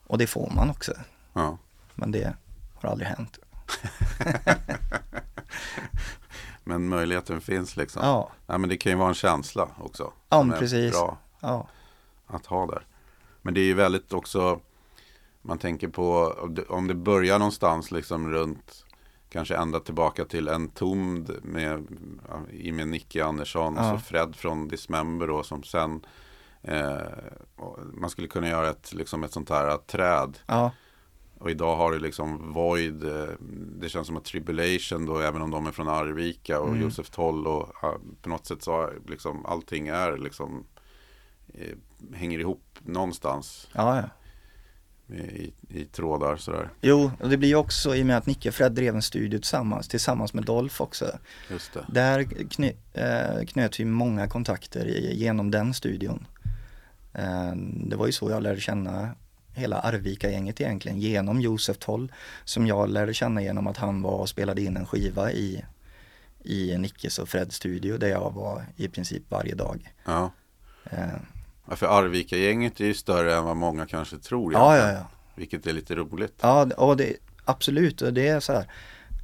[0.07, 0.93] Och det får man också.
[1.33, 1.59] ja.
[1.95, 2.35] Men det
[2.75, 3.39] har aldrig hänt.
[6.65, 8.03] Men möjligheten finns liksom.
[8.05, 10.13] Ja, Nej, men det kan ju vara en känsla också.
[10.29, 10.93] Ja, precis.
[10.93, 11.69] Bra ja,
[12.27, 12.87] att ha där.
[13.43, 14.61] Men det är ju väldigt också,
[15.43, 16.35] man tänker på
[16.69, 18.87] om det- börjar någonstans liksom runt,
[19.29, 21.87] kanske ända tillbaka till en tomd med,
[22.51, 23.91] i med Nicky Andersson, Ja.
[23.91, 26.07] så Fred från Dismember då som sen
[26.63, 26.97] eh,
[27.57, 30.73] och man skulle kunna göra ett, liksom ett sånt här träd ja,
[31.39, 33.29] och idag har du liksom Void, eh,
[33.81, 36.81] det känns som att Tribulation då, även om de är från Arvika och Mm.
[36.83, 37.69] Josef Toll och
[38.23, 40.65] på något sätt så har liksom allting är liksom
[41.55, 41.77] eh,
[42.15, 44.03] hänger ihop någonstans ja, ja.
[45.15, 46.69] I, i trådar sådär.
[46.81, 49.03] Jo, och det blir ju också i och med att Nicke och Fred drev en
[49.03, 51.19] studio tillsammans, tillsammans med Dolph också.
[51.51, 51.85] Just det.
[51.89, 56.27] Där kny, eh, knöt vi många kontakter genom den studion.
[57.13, 57.53] Eh,
[57.87, 59.11] det var ju så jag lärde känna
[59.55, 62.13] hela Arvika-gänget egentligen, genom Josef Toll,
[62.45, 65.65] som jag lärde känna genom att han var och spelade in en skiva i,
[66.45, 69.93] i Nickes och Freds studio där jag var i princip varje dag.
[70.05, 70.33] Ja.
[70.85, 71.21] Eh,
[71.69, 74.53] Ja, för Arvika-gänget är ju större än vad många kanske tror.
[74.53, 75.07] ja, ja, ja.
[75.35, 76.35] Vilket är lite roligt.
[76.41, 78.03] Ja, och det, absolut.
[78.03, 78.71] Och det är så här.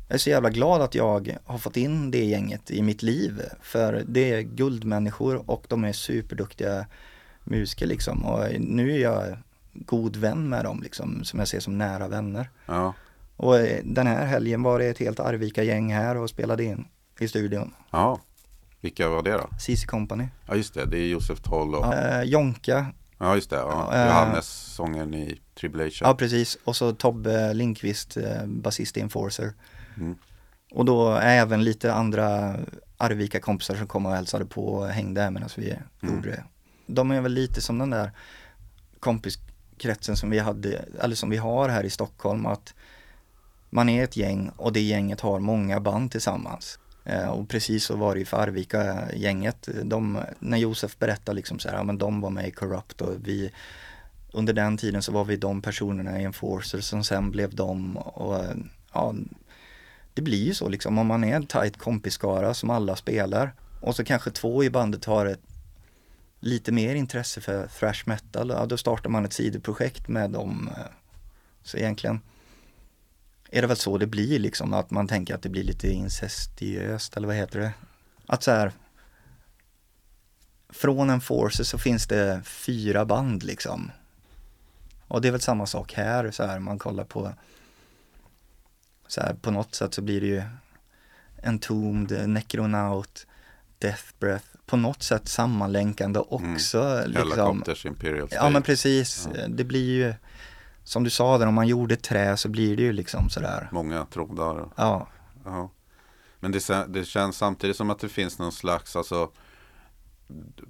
[0.08, 3.42] Jag är så jävla glad att jag har fått in det gänget i mitt liv.
[3.60, 6.86] För det är guldmänniskor och de är superduktiga
[7.44, 8.24] musiker liksom.
[8.24, 9.36] Och nu är jag
[9.72, 12.50] god vän med dem liksom, som jag ser som nära vänner.
[12.66, 12.94] Ja,
[13.36, 17.28] Och eh, den här helgen var det ett helt Arvika-gäng här och spelade in i
[17.28, 17.74] studion.
[17.90, 18.20] ja.
[18.80, 19.48] Vilka var det då?
[19.58, 20.24] CC Company.
[20.46, 20.84] Ja, just det.
[20.86, 22.86] Det är Josef Toll och, ja, Eh, Jonka,
[23.34, 23.56] just det.
[23.56, 23.88] Ja.
[23.92, 26.08] Ja, eh, Johannes, sången i Tribulation.
[26.08, 26.58] ja precis.
[26.64, 29.52] Och så Tobbe Linkvist, eh, basist i Enforcer.
[29.96, 30.16] Mm.
[30.70, 32.56] Och då även lite andra
[32.96, 36.14] Arvika-kompisar som kom och hälsade på och hängde medan vi Mm.
[36.16, 36.44] gjorde det.
[36.86, 38.10] De är väl lite som den där
[39.00, 42.74] kompiskretsen som vi hade, eller som vi har här i Stockholm, att
[43.70, 46.78] man är ett gäng och det gänget har många band tillsammans.
[47.06, 49.68] Eh, och precis så var det ju för Arvika-gänget.
[50.38, 53.52] När Josef berättade liksom så här, ja men de var med i Corrupt och vi
[54.32, 58.44] under den tiden så var vi de personerna i Enforcer som sen blev de och
[58.92, 59.14] ja,
[60.14, 63.96] det blir ju så liksom om man är en tight kompisskara som alla spelar och
[63.96, 65.40] så kanske två i bandet har ett
[66.40, 70.70] lite mer intresse för thrash metal, ja, då startar man ett sidoprojekt med dem.
[70.76, 70.92] Eh,
[71.62, 72.20] så egentligen
[73.50, 77.16] är det väl så det blir liksom, att man tänker att det blir lite incestiöst
[77.16, 77.72] eller vad heter det?
[78.26, 78.72] Att så här
[80.68, 83.90] från en force så finns det fyra band liksom.
[85.08, 87.32] Och det är väl samma sak här, så här man kollar på
[89.06, 90.42] så här på något sätt så blir det ju
[91.42, 93.26] Entombed, Necronaut,
[93.78, 97.02] Death Breath, på något sätt sammanlänkande också.
[97.06, 97.30] Liksom.
[97.30, 98.44] Helicopters Imperial State.
[98.44, 99.48] Ja men precis, Ja.
[99.48, 100.14] det blir ju
[100.86, 103.68] som du sa där, om man gjorde trä så blir det ju liksom sådär.
[103.72, 104.68] Många trådar.
[104.76, 105.08] Ja,
[105.44, 105.70] Ja.
[106.40, 109.30] Men det, det känns samtidigt som att det finns någon slags, alltså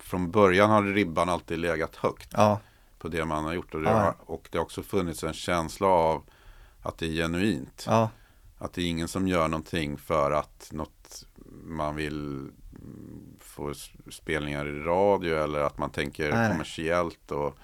[0.01, 2.61] från början har ribban alltid legat högt ja,
[2.99, 3.75] på det man har gjort.
[3.75, 3.97] Och det, Ja.
[3.97, 6.23] har, och det har också funnits en känsla av
[6.83, 7.85] att det är genuint.
[7.87, 8.11] ja,
[8.59, 11.25] Att det är ingen som gör någonting för att något
[11.65, 12.51] man vill
[13.41, 13.75] få
[14.11, 17.59] spelningar i radio eller att man tänker Nej, kommersiellt och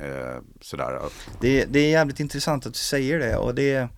[0.00, 1.00] Eh, sådär.
[1.40, 3.88] Det, det är jävligt intressant att du säger det och det är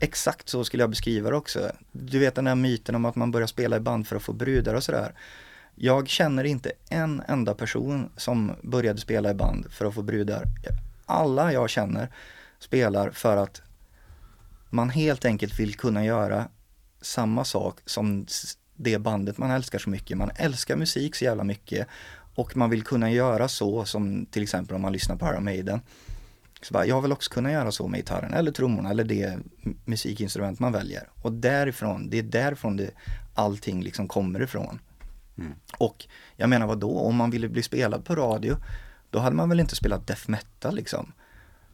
[0.00, 1.72] exakt så skulle jag beskriva det också.
[1.92, 4.32] Du vet den här myten om att man börjar spela i band för att få
[4.32, 5.14] brudar och sådär.
[5.74, 10.44] Jag känner inte en enda person som började spela i band för att få brudar.
[11.06, 12.08] Alla jag känner
[12.58, 13.62] spelar för att
[14.70, 16.48] man helt enkelt vill kunna göra
[17.00, 18.26] samma sak som
[18.76, 20.18] det bandet man älskar så mycket.
[20.18, 21.88] Man älskar musik så jävla mycket
[22.34, 25.80] och man vill kunna göra så som till exempel om man lyssnar på Iron Maiden.
[26.62, 29.38] Så bara, jag vill också kunna göra så med gitarren eller trummorna eller det
[29.84, 31.08] musikinstrument man väljer.
[31.22, 32.90] Och därifrån, det är därifrån det,
[33.34, 34.78] allting liksom kommer ifrån.
[35.38, 35.52] Mm.
[35.78, 36.06] Och
[36.36, 38.56] jag menar vad då om man ville bli spelad på radio,
[39.10, 41.12] då hade man väl inte spelat death metal liksom.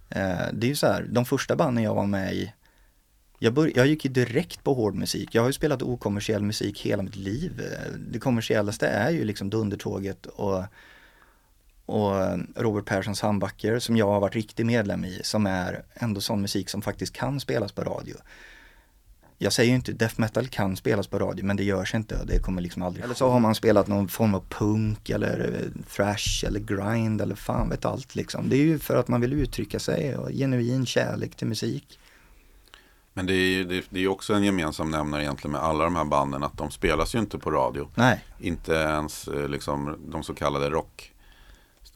[0.09, 2.53] Eh, det är ju så här, de första banden jag var med i,
[3.39, 5.35] jag, bör, jag gick ju direkt på hård musik.
[5.35, 7.63] Jag har ju spelat okommersiell musik hela mitt liv.
[8.11, 10.65] Det kommersiellaste är ju liksom Dundertåget och,
[11.87, 12.15] och
[12.57, 16.71] Robert Perssons handbacker som jag har varit riktig medlem i, som är ändå sån musik
[16.71, 18.17] som faktiskt kan spelas på radio.
[19.41, 22.39] Jag säger ju inte death metal kan spelas på radio, men det görs inte det
[22.39, 26.45] kommer liksom aldrig Eller så har man spelat någon form av punk eller eh, thrash
[26.47, 28.49] eller grind eller fan vet allt liksom.
[28.49, 31.99] Det är ju för att man vill uttrycka sig och genuin kärlek till musik.
[33.19, 35.97] Men det är ju det, det är också en gemensam nämnare egentligen med alla de
[35.97, 37.89] här banden att de spelas ju inte på radio.
[37.95, 40.83] Nej, Inte ens eh, liksom de så kallade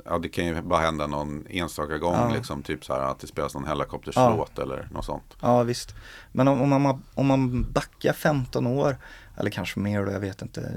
[0.05, 2.35] Ja, det kan ju bara hända någon enstaka gång Ja.
[2.35, 2.63] liksom.
[2.63, 5.37] Typ så här att det spelas någon helikopterslåt eller något sånt.
[5.41, 5.95] Ja visst.
[6.33, 8.97] Men om, om, man, om man backar 15 år,
[9.37, 10.73] eller kanske mer då, jag vet inte,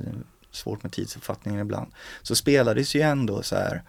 [0.51, 1.91] svårt med tidsuppfattningen ibland.
[2.21, 3.83] Så spelades ju ändå så här,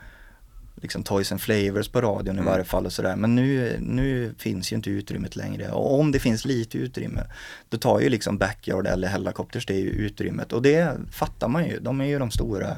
[0.82, 2.52] liksom Toys and Flavors på radion i Mm.
[2.52, 3.16] varje fall och sådär.
[3.16, 5.70] Men nu, nu finns ju inte utrymmet längre.
[5.70, 7.26] Och om det finns lite utrymme,
[7.68, 10.52] då tar ju liksom Backyard eller Hellacopters det är ju utrymmet.
[10.52, 12.76] Och det fattar man ju, de är ju de stora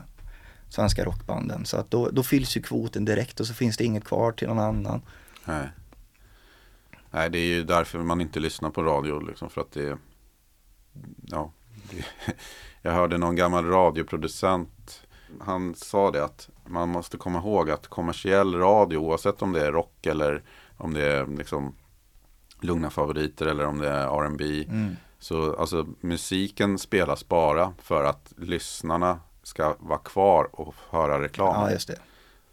[0.68, 1.64] svenska rockbanden.
[1.66, 4.48] Så att då, då fylls ju kvoten direkt och så finns det inget kvar till
[4.48, 5.02] någon annan.
[5.44, 5.68] Nej.
[7.10, 9.20] Nej, det är ju därför man inte lyssnar på radio.
[9.20, 9.98] Liksom, för att det,
[11.26, 11.52] ja,
[11.90, 12.04] det,
[12.82, 15.02] jag hörde någon gammal radioproducent.
[15.40, 19.72] Han sa det att man måste komma ihåg att kommersiell radio, oavsett om det är
[19.72, 20.42] rock eller
[20.76, 21.74] om det är liksom
[22.60, 24.96] lugna favoriter eller om det är R&B Mm.
[25.20, 31.54] Så alltså musiken spelas bara för att lyssnarna ska vara kvar och höra reklam.
[31.54, 31.98] Ja, just det.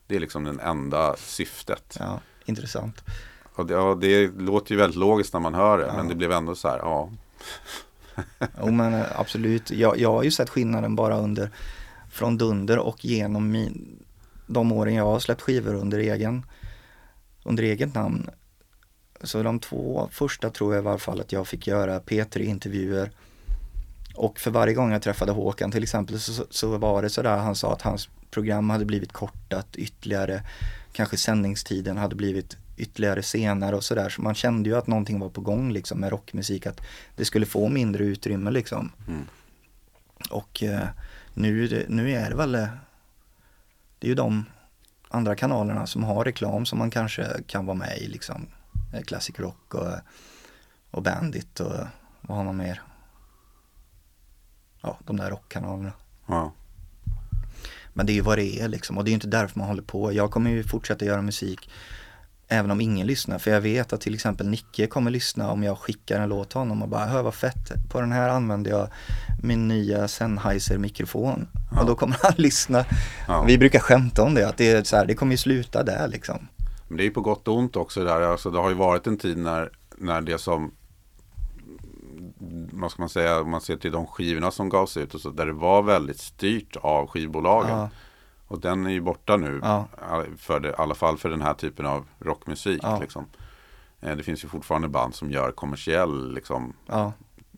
[0.08, 1.98] Det är liksom den enda syftet.
[2.00, 3.04] Ja, intressant.
[3.56, 5.86] Och det, ja, det låter ju väldigt logiskt när man hör det.
[5.86, 5.94] Ja.
[5.98, 7.10] Men det blev ändå så här, ja.
[8.62, 11.52] Jo men eh, absolut, jag, jag har ju sett skillnaden bara under
[12.12, 14.05] från Dunder och genom min,
[14.48, 16.46] de åren jag har släppt skivor under egen
[17.44, 18.30] under eget namn.
[19.24, 23.12] Så de två första tror jag i varje fall att jag fick göra P3-intervjuer.
[24.16, 27.56] Och för varje gång jag träffade Håkan till exempel så, så var det sådär han
[27.56, 30.44] sa att hans program hade blivit kortat ytterligare.
[30.92, 34.10] Kanske sändningstiden hade blivit ytterligare senare och sådär.
[34.10, 36.66] Så man kände ju att någonting var på gång liksom med rockmusik.
[36.66, 36.82] Att
[37.16, 38.92] det skulle få mindre utrymme liksom.
[39.08, 39.26] Mm.
[40.30, 40.88] Och eh,
[41.34, 42.68] nu, nu är det väl eh,
[44.00, 44.46] Det är ju de
[45.10, 48.48] andra kanalerna som har reklam som man kanske kan vara med i liksom.
[48.94, 49.94] Eh, Classic Rock och,
[50.92, 51.76] och Bandit och
[52.22, 52.82] vad har man mer?
[54.82, 55.94] Ja, de där rockkanalerna.
[56.28, 56.52] ja.
[57.94, 59.68] Men det är ju vad det är liksom och det är ju inte därför man
[59.68, 60.14] håller på.
[60.14, 61.70] Jag kommer ju fortsätta göra musik
[62.48, 63.40] även om ingen lyssnar.
[63.40, 66.60] För jag vet att till exempel Nicke kommer lyssna om jag skickar en låt till
[66.60, 67.72] honom och bara hör vad fett.
[67.90, 68.88] På den här använder jag
[69.44, 71.48] min nya Sennheiser mikrofon.
[71.72, 71.82] Ja.
[71.82, 72.86] Och då kommer han lyssna.
[73.28, 73.44] Ja.
[73.48, 76.08] Vi brukar skämta om det, att det, är så här, det kommer ju sluta där
[76.08, 76.48] liksom.
[76.88, 78.22] Men det är ju på gott och ont också där.
[78.22, 80.72] Alltså, det har ju varit en tid när, när det som
[82.72, 85.30] vad ska man säga, om man ser till de skivorna som gavs ut och så,
[85.30, 87.78] där det var väldigt styrt av skivbolagen.
[87.78, 87.90] Ja,
[88.48, 89.88] Och den är ju borta nu, Ja.
[90.38, 92.80] för det, i alla fall för den här typen av rockmusik.
[92.84, 93.00] Ja.
[93.00, 93.26] Liksom.
[94.02, 97.14] Eh, Det finns ju fortfarande band som gör kommersiell liksom, ja,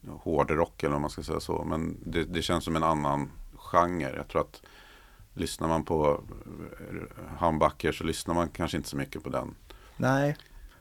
[0.09, 1.63] hårdrock eller om man ska säga så.
[1.63, 4.15] Men det, det känns som en annan genre.
[4.15, 4.61] Jag tror att
[5.33, 9.55] lyssnar man på eh, Humbucker så lyssnar man kanske inte så mycket på den.
[9.97, 10.37] nej.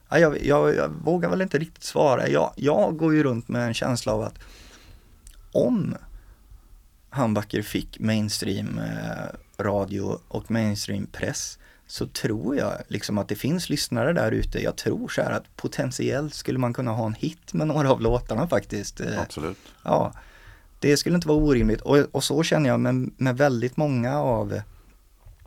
[0.08, 2.28] Ja, jag, jag, jag vågar väl inte riktigt svara.
[2.28, 4.38] Jag, jag går ju runt med en känsla av att
[5.52, 5.94] om
[7.10, 13.68] Hambacker fick mainstream eh, radio och mainstream press så tror jag liksom att det finns
[13.68, 14.62] lyssnare där ute.
[14.62, 18.00] Jag tror så här att potentiellt skulle man kunna ha en hit med några av
[18.00, 19.00] låtarna faktiskt.
[19.00, 19.58] Eh, Absolut.
[19.84, 20.12] Ja,
[20.80, 24.60] det skulle inte vara orimligt och, och så känner jag med, med väldigt många av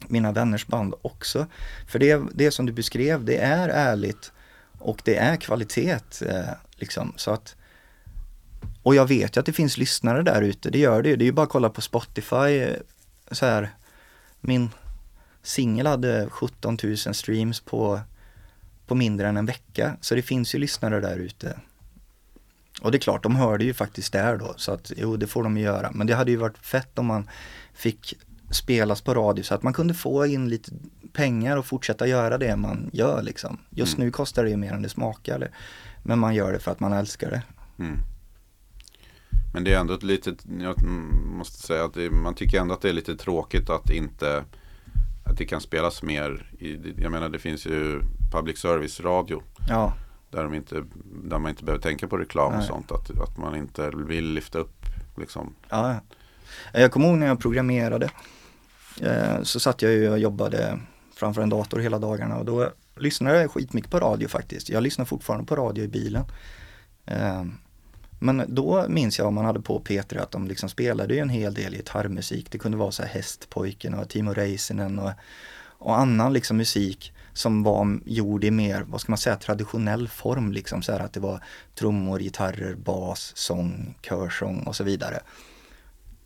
[0.08, 1.48] mina vänners band också.
[1.88, 4.32] För det, det som du beskrev, det är ärligt
[4.80, 6.44] och det är kvalitet eh,
[6.76, 7.14] liksom.
[7.16, 7.56] Så att,
[8.84, 11.16] och jag vet ju att det finns lyssnare där ute, det gör det ju.
[11.16, 12.36] Det är ju bara att kolla på Spotify.
[12.60, 12.76] eh,
[13.32, 13.70] Så här,
[14.42, 14.70] min
[15.44, 18.02] singel hade 17 000 streams på,
[18.88, 19.98] på mindre än en vecka.
[20.02, 21.60] Så det finns ju lyssnare där ute.
[22.82, 25.28] Och det är klart, de hör det ju faktiskt där då, så att jo, det
[25.28, 25.92] får de ju göra.
[25.94, 27.30] Men det hade ju varit fett om man
[27.74, 28.14] fick
[28.52, 30.72] spelas på radio så att man kunde få in lite
[31.14, 33.58] pengar och fortsätta göra det man gör liksom.
[33.70, 34.06] Just Mm.
[34.06, 35.52] nu kostar det ju mer än det smakar.
[36.04, 37.42] Men man gör det för att man älskar det.
[37.84, 37.98] Mm.
[39.54, 40.84] Men det är ändå ett litet, jag
[41.26, 44.44] måste säga att det, man tycker ändå att det är lite tråkigt att inte
[45.30, 46.52] att det kan spelas mer.
[46.60, 49.94] I, jag menar det finns ju public service radio Ja,
[50.32, 50.84] där, de inte,
[51.24, 52.68] där man inte behöver tänka på reklam och Nej.
[52.68, 52.92] sånt.
[52.92, 54.86] Att, att man inte vill lyfta upp
[55.18, 55.56] liksom.
[55.70, 56.00] ja.
[56.74, 58.10] Jag kommer ihåg när jag programmerade.
[59.02, 60.80] Eh, så satt jag ju och jobbade
[61.16, 64.70] framför en dator hela dagarna och då lyssnade jag skitmycket på radio faktiskt.
[64.70, 66.24] Jag lyssnar fortfarande på radio i bilen.
[67.06, 67.44] Eh,
[68.20, 71.30] men då minns jag om man hade på P3 att de liksom spelade ju en
[71.30, 72.52] hel del gitarrmusik.
[72.52, 75.12] Det kunde vara så här Hästpojken och Timo Räisänen och,
[75.62, 80.52] och annan liksom musik som var gjord i mer, vad ska man säga, traditionell form
[80.52, 81.44] liksom så här att det var
[81.76, 85.20] trummor, gitarrer, bas, sång, körsång och så vidare.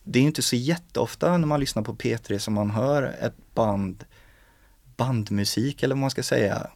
[0.04, 3.54] Det är ju inte så jätteofta när man lyssnar på P3 som man hör ett
[3.54, 4.04] band,
[4.98, 6.68] bandmusik eller vad man ska säga.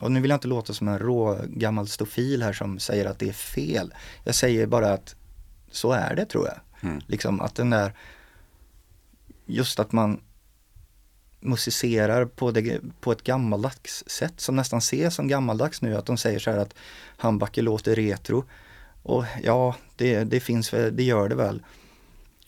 [0.00, 3.18] Och nu vill jag inte låta som en rå gammal stofil här som säger att
[3.18, 3.94] det är fel.
[4.24, 5.16] Jag säger bara att
[5.70, 6.90] så är det tror jag.
[6.90, 7.02] Mm.
[7.06, 7.92] Liksom att den där,
[9.46, 10.20] just att man
[11.40, 15.96] musicerar på, det, på ett gammaldags sätt som nästan ses som gammaldags nu.
[15.96, 16.74] Att de säger så här att
[17.16, 18.44] handbacker låter retro.
[19.02, 21.62] Och ja, det, det finns det gör det väl.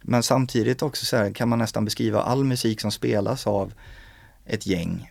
[0.03, 3.73] Men samtidigt också så här kan man nästan beskriva all musik som spelas av
[4.45, 5.11] ett gäng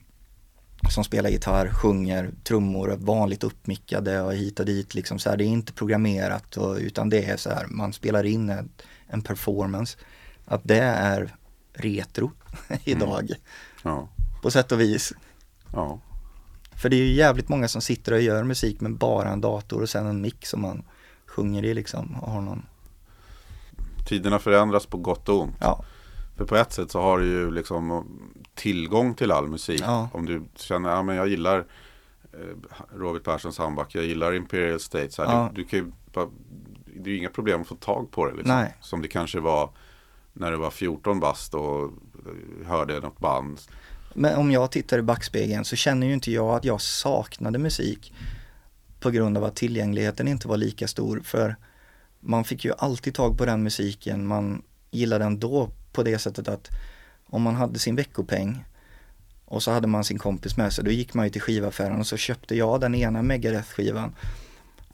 [0.90, 5.38] som spelar gitarr, sjunger, trummor, är vanligt uppmickade och hit och dit liksom så här.
[5.38, 8.70] Det är inte programmerat och, utan det är så här, man spelar in en,
[9.08, 9.98] en performance.
[10.46, 11.36] Att det är
[11.74, 12.32] retro
[12.84, 13.32] idag
[13.84, 14.10] Ja.
[14.42, 15.14] på sätt och vis.
[15.74, 16.00] ja.
[16.76, 19.82] För det är ju jävligt många som sitter och gör musik med bara en dator
[19.82, 20.84] och sen en mick som man
[21.26, 22.66] sjunger i liksom och har någon,
[24.08, 25.56] Tiderna förändras på gott och ont.
[25.60, 25.84] ja,
[26.38, 28.06] För på ett sätt så har du ju liksom
[28.56, 29.82] tillgång till all musik.
[29.84, 30.10] Ja.
[30.14, 31.58] Om du känner, ja men jag gillar
[32.34, 32.40] eh,
[32.96, 35.10] Robert Perssons handback, jag gillar Imperial State.
[35.12, 35.52] Så här, Ja.
[35.56, 35.92] du, du kan ju
[37.00, 38.36] det är ju inga problem att få tag på det.
[38.36, 38.66] Liksom.
[38.82, 39.70] Som det kanske var
[40.34, 43.60] när du var 14 bast och eh, hörde något band.
[44.14, 48.14] Men om jag tittar i backspegeln så känner ju inte jag att jag saknade musik
[49.00, 51.22] på grund av att tillgängligheten inte var lika stor.
[51.24, 51.56] För
[52.20, 54.62] man fick ju alltid tag på den musiken man
[54.92, 56.70] gillade ändå på det sättet att
[57.26, 58.66] om man hade sin veckopeng
[59.46, 62.08] och så hade man sin kompis med sig, då gick man ju till skivaffären och
[62.08, 64.14] så köpte jag den ena Megadeth-skivan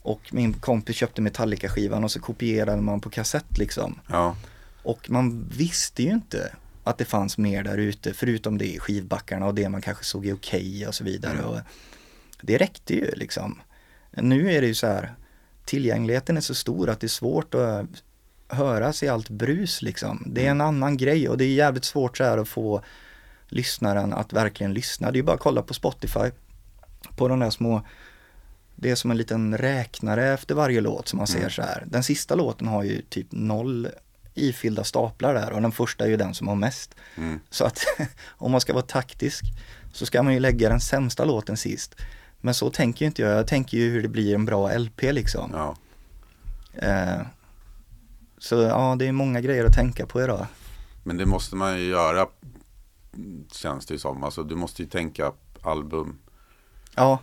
[0.01, 3.99] och min kompis köpte Metallica-skivan och så kopierade man på kassett liksom.
[4.07, 4.35] Ja,
[4.83, 9.45] Och man visste ju inte att det fanns mer där ute förutom det i skivbackarna
[9.45, 11.33] och det man kanske såg är okej och så vidare.
[11.33, 11.45] Mm.
[11.45, 11.59] Och
[12.41, 13.61] det räckte ju liksom.
[14.11, 15.13] Nu är det ju så här,
[15.65, 17.85] tillgängligheten är så stor att det är svårt att
[18.47, 20.23] höras i allt brus liksom.
[20.27, 22.81] Det är en annan grej och det är jävligt svårt så här att få
[23.47, 25.11] lyssnaren att verkligen lyssna.
[25.11, 26.31] Det är bara att kolla på Spotify.
[27.15, 27.85] På de där små,
[28.75, 31.49] det är som en liten räknare efter varje låt som man ser Mm.
[31.49, 31.83] så här.
[31.87, 33.87] Den sista låten har ju typ noll
[34.33, 36.95] ifyllda staplar där och den första är ju den som har mest.
[37.17, 37.39] mm.
[37.49, 37.79] Så att
[38.27, 39.43] om man ska vara taktisk
[39.93, 41.95] så ska man ju lägga den sämsta låten sist.
[42.41, 45.51] Men så tänker inte jag, jag tänker ju hur det blir en bra LP liksom.
[45.53, 45.75] ja.
[46.87, 47.21] Eh,
[48.43, 50.45] så ja, det är många grejer att tänka på idag.
[51.03, 52.27] Men det måste man ju göra
[53.51, 54.23] känns det ju som.
[54.23, 55.31] Alltså du måste ju tänka
[55.61, 56.17] album.
[56.95, 57.19] Ja,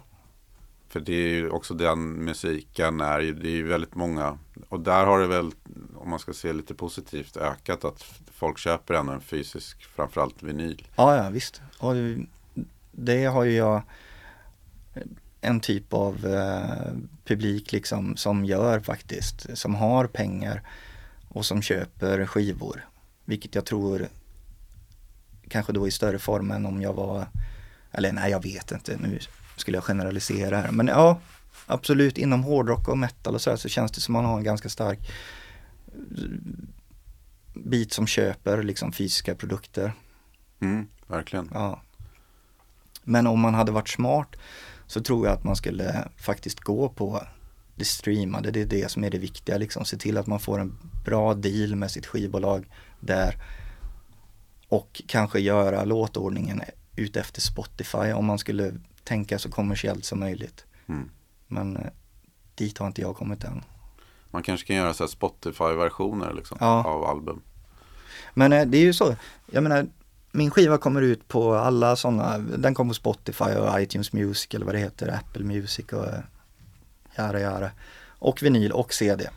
[0.89, 4.39] För det är ju också den musiken är ju, det är ju väldigt många.
[4.69, 5.51] Och där har det väl,
[5.97, 10.89] om man ska se lite positivt, ökat att folk köper ändå en fysisk, framförallt vinyl.
[10.97, 11.61] ja, ja visst.
[11.79, 11.95] Och
[12.93, 13.83] det har ju jag
[15.41, 16.93] en typ av eh,
[17.25, 20.63] publik liksom som gör faktiskt, som har pengar
[21.31, 22.87] och som köper skivor.
[23.25, 24.09] Vilket jag tror
[25.49, 27.27] kanske då i större form än om jag var,
[27.93, 29.19] eller nej jag vet inte, nu
[29.57, 30.71] skulle jag generalisera här.
[30.71, 31.21] Men ja,
[31.67, 34.45] absolut inom hårdrock och metal och så här så känns det som man har en
[34.45, 35.11] ganska stark
[37.55, 39.93] bit som köper liksom fysiska produkter.
[40.61, 41.51] Mm, verkligen.
[41.55, 41.83] Ja.
[43.05, 44.37] Men om man hade varit smart
[44.87, 47.27] så tror jag att man skulle faktiskt gå på
[47.75, 48.51] det streamade.
[48.51, 49.85] Det är det som är det viktiga liksom.
[49.85, 52.67] Se till att man får en bra deal med sitt skivbolag
[53.01, 53.37] där.
[54.69, 56.63] Och kanske göra låtordningen
[56.97, 58.75] ut efter Spotify om man skulle
[59.05, 60.65] tänka så kommersiellt som möjligt.
[60.89, 61.11] Mm.
[61.47, 61.87] Men eh,
[62.55, 63.63] dit har inte jag kommit än.
[64.31, 66.85] Man kanske kan göra så Spotify-versioner liksom, Ja.
[66.85, 67.43] av album.
[68.35, 69.17] Men eh, det är ju så,
[69.51, 69.87] jag menar
[70.33, 74.67] min skiva kommer ut på alla sådana, den kommer på Spotify och iTunes Music eller
[74.67, 76.21] vad det heter, Apple Music och eh,
[77.17, 77.71] jara jara.
[78.09, 79.31] Och vinyl och CD.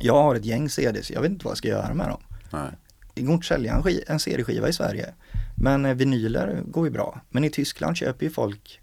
[0.00, 2.20] Jag har ett gäng CDs, jag vet inte vad jag ska göra med dem.
[2.50, 2.70] Nej.
[3.14, 5.14] Det går inte att sälja en, sk- en CD-skiva i Sverige.
[5.56, 7.20] Men eh, vinyler går ju bra.
[7.30, 8.80] Men i Tyskland köper ju folk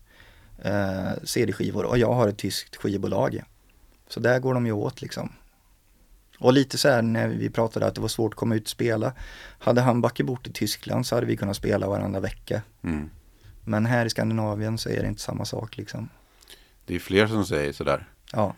[0.63, 3.43] eh, CD-skivor och jag har ett tyskt skivbolag.
[4.07, 5.31] Så där går de ju åt liksom.
[6.39, 8.69] Och lite så här när vi pratade att det var svårt att komma ut och
[8.69, 9.13] spela.
[9.59, 12.61] Hade Handbacker bort i Tyskland så hade vi kunnat spela varenda vecka.
[12.83, 13.09] Mm.
[13.63, 16.09] Men här i Skandinavien så är det inte samma sak liksom.
[16.85, 18.07] Det är fler som säger sådär.
[18.33, 18.55] Ja,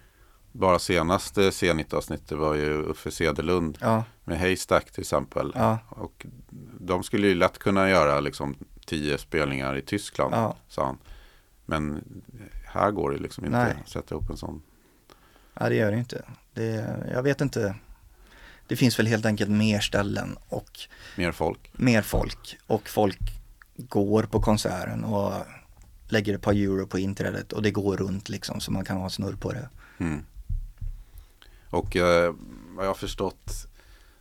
[0.56, 5.52] Bara senaste C90-avsnittet var ju Uffe Cederlund ja, med Haystack till exempel.
[5.56, 6.26] ja, Och
[6.80, 10.56] de skulle ju lätt kunna göra liksom tio spelningar i Tyskland, ja.
[10.68, 10.98] sa han.
[11.66, 12.04] Men
[12.66, 13.76] här går det liksom inte Nej.
[13.84, 14.62] att sätta upp en sån.
[15.60, 16.26] Nej, det gör det inte.
[16.54, 17.76] Det, jag vet inte.
[18.68, 20.80] Det finns väl helt enkelt mer ställen och
[21.18, 21.72] Mer folk.
[21.74, 23.20] mer folk och folk
[23.78, 25.34] går på konserten och
[26.10, 29.10] lägger ett par euro på inträdet och det går runt liksom så man kan ha
[29.10, 29.70] snurr på det.
[29.98, 30.26] Mm.
[31.74, 32.34] Och eh,
[32.76, 33.68] vad jag har förstått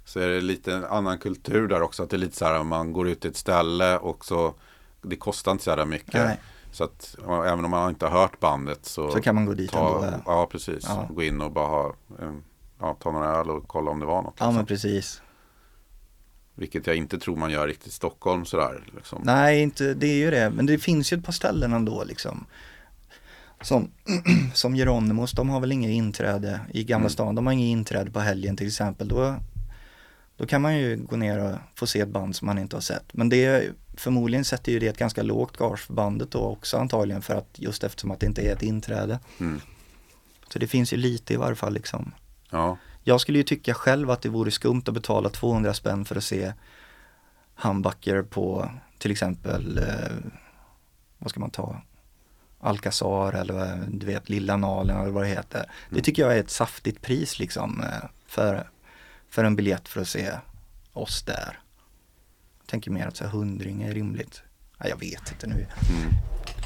[0.04, 2.02] så är det lite en annan kultur där också.
[2.02, 4.54] Att det är lite så här man går ut till ett ställe och så
[5.02, 6.14] det kostar inte så jävla mycket.
[6.14, 6.40] Nej.
[6.72, 9.70] Så att även om man inte har hört bandet så, Så kan man gå dit
[9.70, 10.22] ta, ändå.
[10.26, 10.84] Ja, precis.
[10.88, 11.08] Ja.
[11.10, 12.44] Gå in och bara ha, en,
[12.80, 14.34] ja, ta några öl och kolla om det var något.
[14.38, 14.54] Ja liksom.
[14.54, 15.22] men precis.
[16.54, 18.84] Vilket jag inte tror man gör riktigt i Stockholm sådär.
[18.96, 19.22] Liksom.
[19.24, 20.50] Nej, inte, det är ju det.
[20.50, 22.46] Men det finns ju ett par ställen ändå liksom.
[23.62, 23.90] Som,
[24.54, 27.10] som Geronimos, de har väl inget inträde i Gamla Mm.
[27.10, 27.34] stan.
[27.34, 29.08] De har inget inträde på helgen till exempel.
[29.08, 29.36] Då,
[30.36, 32.80] då kan man ju gå ner och få se ett band som man inte har
[32.80, 33.04] sett.
[33.14, 37.22] Men det förmodligen sätter ju det ett ganska lågt gage för bandet då också antagligen
[37.22, 39.18] för att just eftersom att det inte är ett inträde.
[39.40, 39.60] Mm.
[40.52, 42.12] Så det finns ju lite i varje fall liksom.
[42.50, 46.16] Ja, Jag skulle ju tycka själv att det vore skumt att betala 200 spänn för
[46.16, 46.52] att se
[47.54, 50.30] Humbucker på till exempel, eh,
[51.18, 51.82] vad ska man ta,
[52.62, 55.70] Alcazar eller eh, du vet Lilla Nalen eller vad det heter.
[55.90, 58.68] Det tycker jag är ett saftigt pris liksom eh, för,
[59.30, 60.30] för en biljett för att se
[60.92, 61.58] oss där.
[62.60, 64.42] Jag tänker mer att så här, hundring är rimligt.
[64.78, 65.54] Ja, jag vet inte nu.
[65.54, 66.12] mm.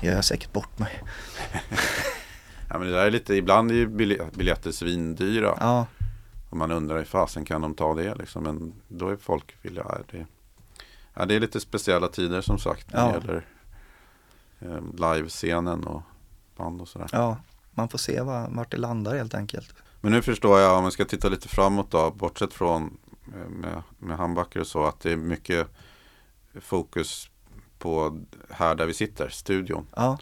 [0.03, 1.03] Jag gör säkert bort mig.
[2.71, 5.57] ja men det där är lite, ibland är ju bilje- biljetter svindyra.
[5.61, 5.87] Ja,
[6.51, 8.43] Och man undrar i fasen kan de ta det liksom.
[8.43, 9.87] Men då är folk villiga.
[10.11, 10.27] Det,
[11.15, 12.93] ja, det är lite speciella tider som sagt.
[12.93, 13.07] När Ja.
[13.07, 13.47] det gäller
[14.93, 16.03] livescenen och
[16.57, 17.09] band och sådär.
[17.13, 17.37] ja,
[17.71, 19.75] man får se var, vart det landar helt enkelt.
[20.01, 22.11] Men nu förstår jag om vi ska titta lite framåt då.
[22.11, 22.99] Bortsett från
[23.35, 24.85] eh, med, med handbackar och så.
[24.85, 25.69] Att det är mycket
[26.61, 27.31] fokus
[27.79, 29.87] på här där vi sitter, studion.
[29.97, 30.19] Ja,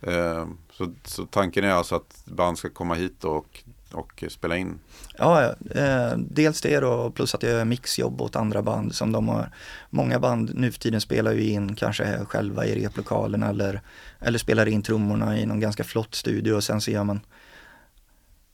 [0.00, 4.78] Eh, så, så tanken är alltså att band ska komma hit och, och spela in.
[5.18, 5.54] Ja.
[5.74, 9.50] Eh, dels det då, plus att jag gör mixjobb åt andra band som de har.
[9.90, 13.80] Många band nu för tiden spelar ju in kanske själva i replokalen eller,
[14.18, 17.20] eller spelar in trummorna i någon ganska flott studio och sen så gör man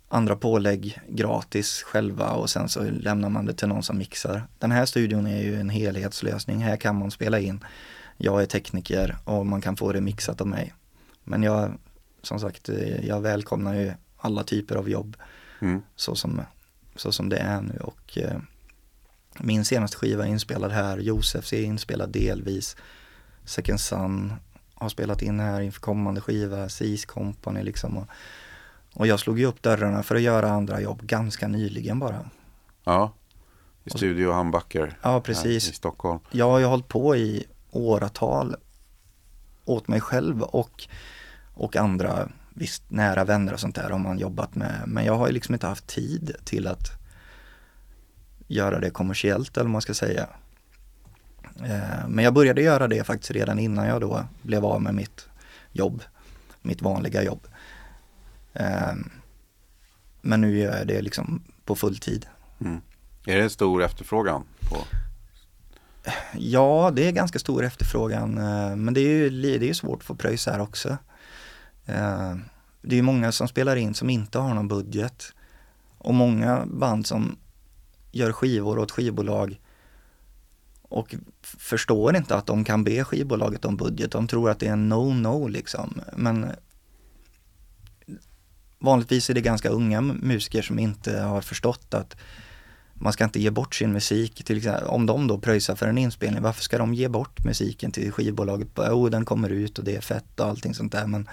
[0.08, 4.42] andra pålägg gratis själva och sen så lämnar man det till någon som mixar.
[4.58, 6.58] Den här studion är ju en helhetslösning.
[6.58, 7.64] Här kan man spela in.
[8.16, 10.74] Jag är tekniker och man kan få det mixat av mig.
[11.24, 11.78] Men jag,
[12.22, 13.92] som sagt, eh, jag välkomnar ju
[14.26, 15.16] alla typer av jobb
[15.60, 15.82] Mm.
[15.96, 16.40] så som,
[16.96, 18.38] så som det är nu och eh,
[19.40, 22.76] min senaste skiva är inspelad här, Josefs är inspelad delvis,
[23.44, 24.32] Second Sun
[24.74, 28.06] har spelat in här inför kommande skiva, Seas Company liksom och,
[28.94, 32.30] och jag slog ju upp dörrarna för att göra andra jobb ganska nyligen bara.
[32.84, 33.12] Ja,
[33.84, 34.98] i Studio Handbacker.
[35.02, 36.20] Ja precis, I Stockholm.
[36.30, 38.56] jag har ju hållit på i åratal
[39.64, 40.88] åt mig själv och,
[41.54, 44.82] och andra visst nära vänner och sånt där har man jobbat med.
[44.86, 46.90] Men jag har ju liksom inte haft tid till att
[48.46, 50.26] göra det kommersiellt eller vad man ska säga.
[51.64, 55.28] Eh, Men jag började göra det faktiskt redan innan jag då blev av med mitt
[55.72, 56.02] jobb,
[56.62, 57.46] mitt vanliga jobb.
[58.52, 58.94] Eh,
[60.20, 62.26] Men nu gör jag det liksom på full tid.
[62.60, 62.80] Mm.
[63.26, 64.76] Är det stor efterfrågan på?
[66.38, 70.04] Ja, det är ganska stor efterfrågan, eh, men det är ju det är svårt att
[70.04, 70.98] få pröjs här också.
[71.86, 72.34] Eh,
[72.82, 75.32] det är ju många som spelar in som inte har någon budget
[75.98, 77.36] och många band som
[78.12, 79.60] gör skivor åt skivbolag
[80.82, 84.12] och förstår inte att de kan be skivbolaget om budget.
[84.12, 86.00] De tror att det är en no-no liksom.
[86.16, 86.46] Men
[88.78, 92.16] vanligtvis är det ganska unga musiker som inte har förstått att
[92.94, 94.44] man ska inte ge bort sin musik.
[94.44, 97.92] Till exempel, om de då pröjsar för en inspelning, varför ska de ge bort musiken
[97.92, 98.68] till skivbolaget?
[98.76, 101.06] Jo, oh, den kommer ut och det är fett och allting sånt där.
[101.06, 101.28] Men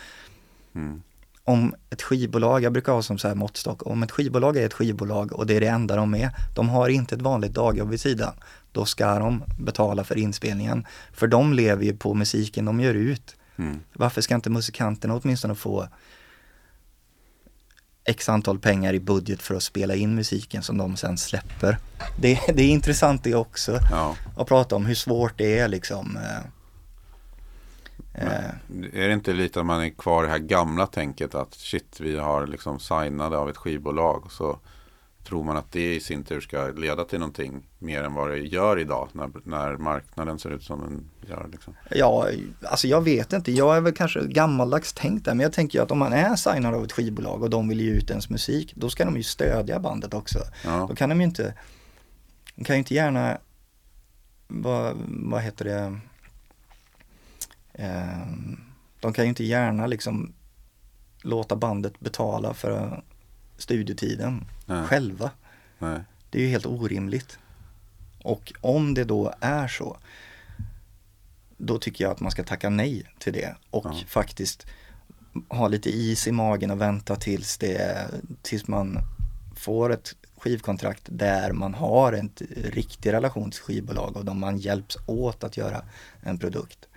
[0.75, 1.01] Mm.
[1.43, 4.73] om ett skivbolag, jag brukar ha som så här måttstock, om ett skivbolag är ett
[4.73, 8.01] skivbolag och det är det enda de är, de har inte ett vanligt dagjobb vid
[8.01, 8.33] sidan,
[8.71, 10.85] då ska de betala för inspelningen.
[11.13, 13.35] För de lever ju på musiken de gör ut.
[13.57, 13.79] Mm.
[13.93, 15.87] Varför ska inte musikanterna åtminstone få
[18.05, 21.77] x antal pengar i budget för att spela in musiken som de sen släpper?
[22.21, 24.15] Det, det är intressant det också, Ja.
[24.37, 26.19] att prata om hur svårt det är liksom.
[28.13, 28.49] Eh, eh,
[28.93, 31.99] Är det inte lite att man är kvar i det här gamla tänket att shit
[31.99, 34.59] vi har liksom signade av ett skivbolag och så
[35.23, 38.37] tror man att det i sin tur ska leda till någonting mer än vad det
[38.37, 41.49] gör idag när, när marknaden ser ut som den gör.
[41.51, 41.75] Liksom.
[41.89, 42.27] Ja,
[42.63, 43.51] alltså jag vet inte.
[43.51, 46.35] Jag är väl kanske gammaldags tänkt där, men jag tänker ju att om man är
[46.35, 49.23] signad av ett skivbolag och de vill ge ut ens musik, då ska de ju
[49.23, 50.39] stödja bandet också.
[50.65, 50.85] Ja.
[50.89, 51.53] Då kan de ju inte,
[52.55, 53.37] de kan ju inte gärna,
[54.47, 55.99] vad, vad heter det,
[58.99, 60.33] de kan ju inte gärna liksom
[61.21, 63.03] låta bandet betala för
[63.57, 64.83] studiotiden Nej.
[64.87, 65.31] själva.
[65.79, 65.99] Nej.
[66.29, 67.37] Det är ju helt orimligt.
[68.23, 69.97] Och om det då är så,
[71.57, 73.95] då tycker jag att man ska tacka nej till det och Ja.
[74.07, 74.65] faktiskt
[75.49, 78.07] ha lite is i magen och vänta tills, det,
[78.41, 78.99] tills man
[79.55, 84.97] får ett skivkontrakt där man har en riktig relation till skivbolag och där man hjälps
[85.05, 85.81] åt att göra
[86.21, 86.87] en produkt.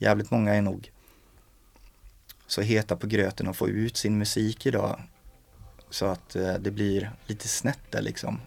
[0.00, 0.90] Jävligt många är nog
[2.46, 5.00] så heta på gröten att få ut sin musik idag
[5.90, 8.40] så att eh, det blir lite snett där liksom.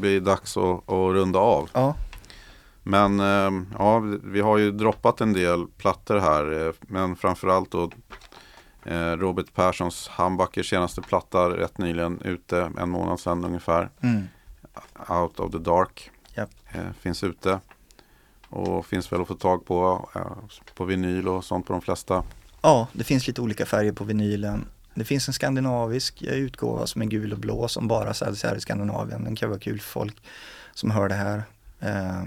[0.00, 1.70] Bli dags att, att runda av.
[1.72, 1.94] Ja,
[2.82, 6.66] Men eh, ja, vi har ju droppat en del plattor här.
[6.68, 7.90] eh, Men framförallt då
[8.84, 13.90] eh, Robert Perssons Hambackers senaste platta rätt nyligen ute, en månad sedan ungefär.
[14.02, 14.22] mm.
[15.08, 16.10] Out of the Dark.
[16.72, 17.60] Eh, finns ute.
[18.48, 20.08] Och finns väl att få tag på
[20.74, 22.22] på vinyl och sånt på de flesta.
[22.62, 24.64] ja, det finns lite olika färger på vinylen.
[24.94, 28.60] Det finns en skandinavisk utgåva som är gul och blå som bara säljs här i
[28.60, 29.24] Skandinavien.
[29.24, 30.22] Den kan vara kul för folk
[30.74, 31.42] som hör det här.
[31.80, 32.22] Eh,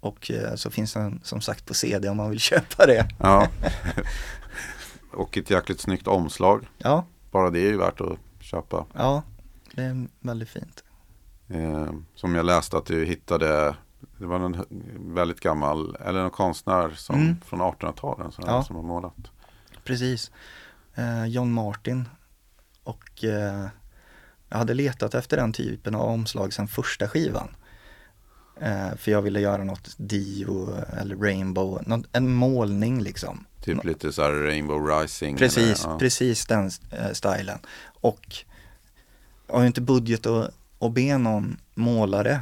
[0.00, 3.08] och eh, så finns den som sagt på CD om man vill köpa det.
[3.18, 3.48] Ja.
[5.12, 6.66] och ett jäkligt snyggt omslag.
[6.78, 8.86] Ja, Bara det är ju värt att köpa.
[8.92, 9.22] ja,
[9.74, 10.84] det är väldigt fint.
[11.48, 13.76] Eh, som jag läste att du hittade
[14.18, 14.64] Det var en
[15.14, 17.36] väldigt gammal Eller en konstnär som, Mm.
[17.46, 18.62] från 1800-talet som, Ja.
[18.64, 19.14] som har målat
[19.84, 20.30] Precis.
[20.94, 22.08] Eh, John Martin.
[22.82, 23.66] Och eh,
[24.48, 27.56] jag hade letat efter den typen av omslag sedan första skivan.
[28.60, 33.46] Eh, för jag ville göra något Dio eller Rainbow, något, en målning liksom.
[33.60, 35.98] Typ lite så här Rainbow Rising Precis, eller, ja.
[35.98, 36.70] precis den
[37.12, 37.58] stilen.
[37.84, 38.36] Och
[39.46, 42.40] jag har ju inte budget att, att be någon målare.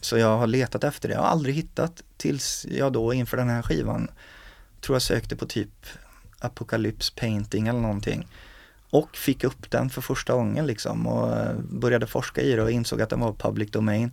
[0.00, 1.14] Så jag har letat efter det.
[1.14, 4.08] Jag har aldrig hittat tills jag då inför den här skivan
[4.80, 5.86] tror jag sökte på typ
[6.40, 8.28] Apocalypse Painting eller någonting.
[8.90, 12.70] Och fick upp den för första gången liksom och eh, började forska i det och
[12.70, 14.10] insåg att den var public domain.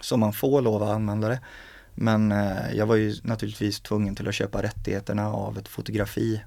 [0.00, 1.40] Så man får lov att använda det.
[1.94, 6.42] Men eh, jag var ju naturligtvis tvungen till att köpa rättigheterna av ett fotografi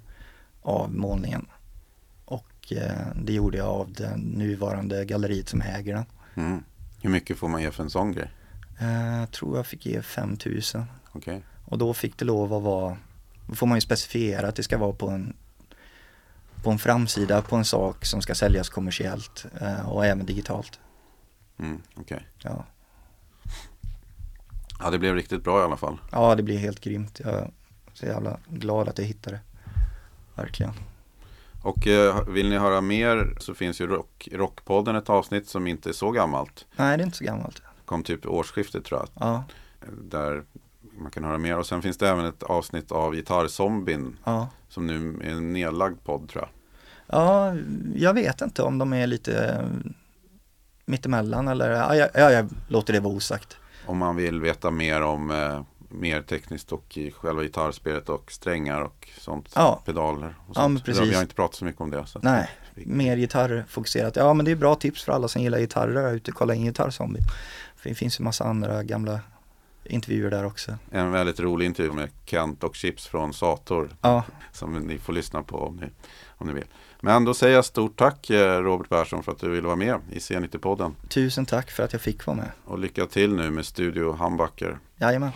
[0.61, 1.45] av målningen.
[2.25, 6.05] Och eh, det gjorde jag av det nuvarande galleriet som äger den.
[6.35, 6.63] Mm.
[7.01, 8.31] Hur mycket får man ge för en sån grej?
[9.19, 11.43] Jag tror jag fick ge 5000 Okej.
[11.65, 12.97] och då fick det lov att vara,
[13.53, 15.33] då får man ju specifiera att det ska vara på en
[16.63, 20.79] på en framsida på en sak som ska säljas kommersiellt eh, och även digitalt.
[21.59, 22.27] Mm, okej.
[22.37, 22.65] Ja.
[24.79, 25.97] Ja det blev riktigt bra i alla fall.
[26.11, 27.21] ja, det blir helt grymt.
[27.23, 27.51] Jag är
[27.93, 29.41] så jävla glad att jag hittade det.
[30.41, 30.73] Verkligen.
[31.63, 35.89] Och eh, vill ni höra mer så finns ju rock, Rockpodden ett avsnitt som inte
[35.89, 36.65] är så gammalt.
[36.75, 37.61] Nej, det är inte så gammalt.
[37.85, 39.09] Kom typ årsskiftet tror jag.
[39.27, 39.43] Ja,
[40.01, 40.43] Där
[40.97, 41.57] man kan höra mer.
[41.57, 44.47] Och sen finns det även ett avsnitt av Gitarrzombien ja.
[44.69, 46.49] som nu är en nedlagd podd tror jag.
[47.19, 47.55] Ja,
[47.95, 49.65] jag vet inte om de är lite
[50.85, 53.57] mittemellan eller, ja, jag, ja, jag låter det vara osagt.
[53.85, 55.61] Om man vill veta mer om eh,
[55.93, 59.49] mer tekniskt och i själva gitarrspelet och strängar och sånt.
[59.55, 59.81] Ja.
[59.85, 60.73] Pedaler och Ja, sånt.
[60.73, 61.09] men precis.
[61.09, 62.05] Vi har inte pratat så mycket om det.
[62.05, 64.15] Så Nej, mer gitarrfokuserat.
[64.15, 66.31] Ja, men det är bra tips för alla som gillar gitarrer ute.
[66.31, 67.21] Kolla in Gitarrzombie.
[67.75, 69.19] För det finns ju massa andra gamla
[69.85, 70.77] intervjuer där också.
[70.91, 73.89] En väldigt rolig intervju med Kent och Chips från Sator.
[74.01, 75.85] Ja, Som ni får lyssna på om ni,
[76.37, 76.65] om ni vill.
[77.01, 79.99] Men då säger jag stort tack eh, Robert Persson för att du ville vara med
[80.11, 80.91] i C90-podden.
[81.09, 82.51] tusen tack för att jag fick vara med.
[82.65, 84.77] Och lycka till nu med Studio Hambacker.
[84.97, 85.31] Jajamän.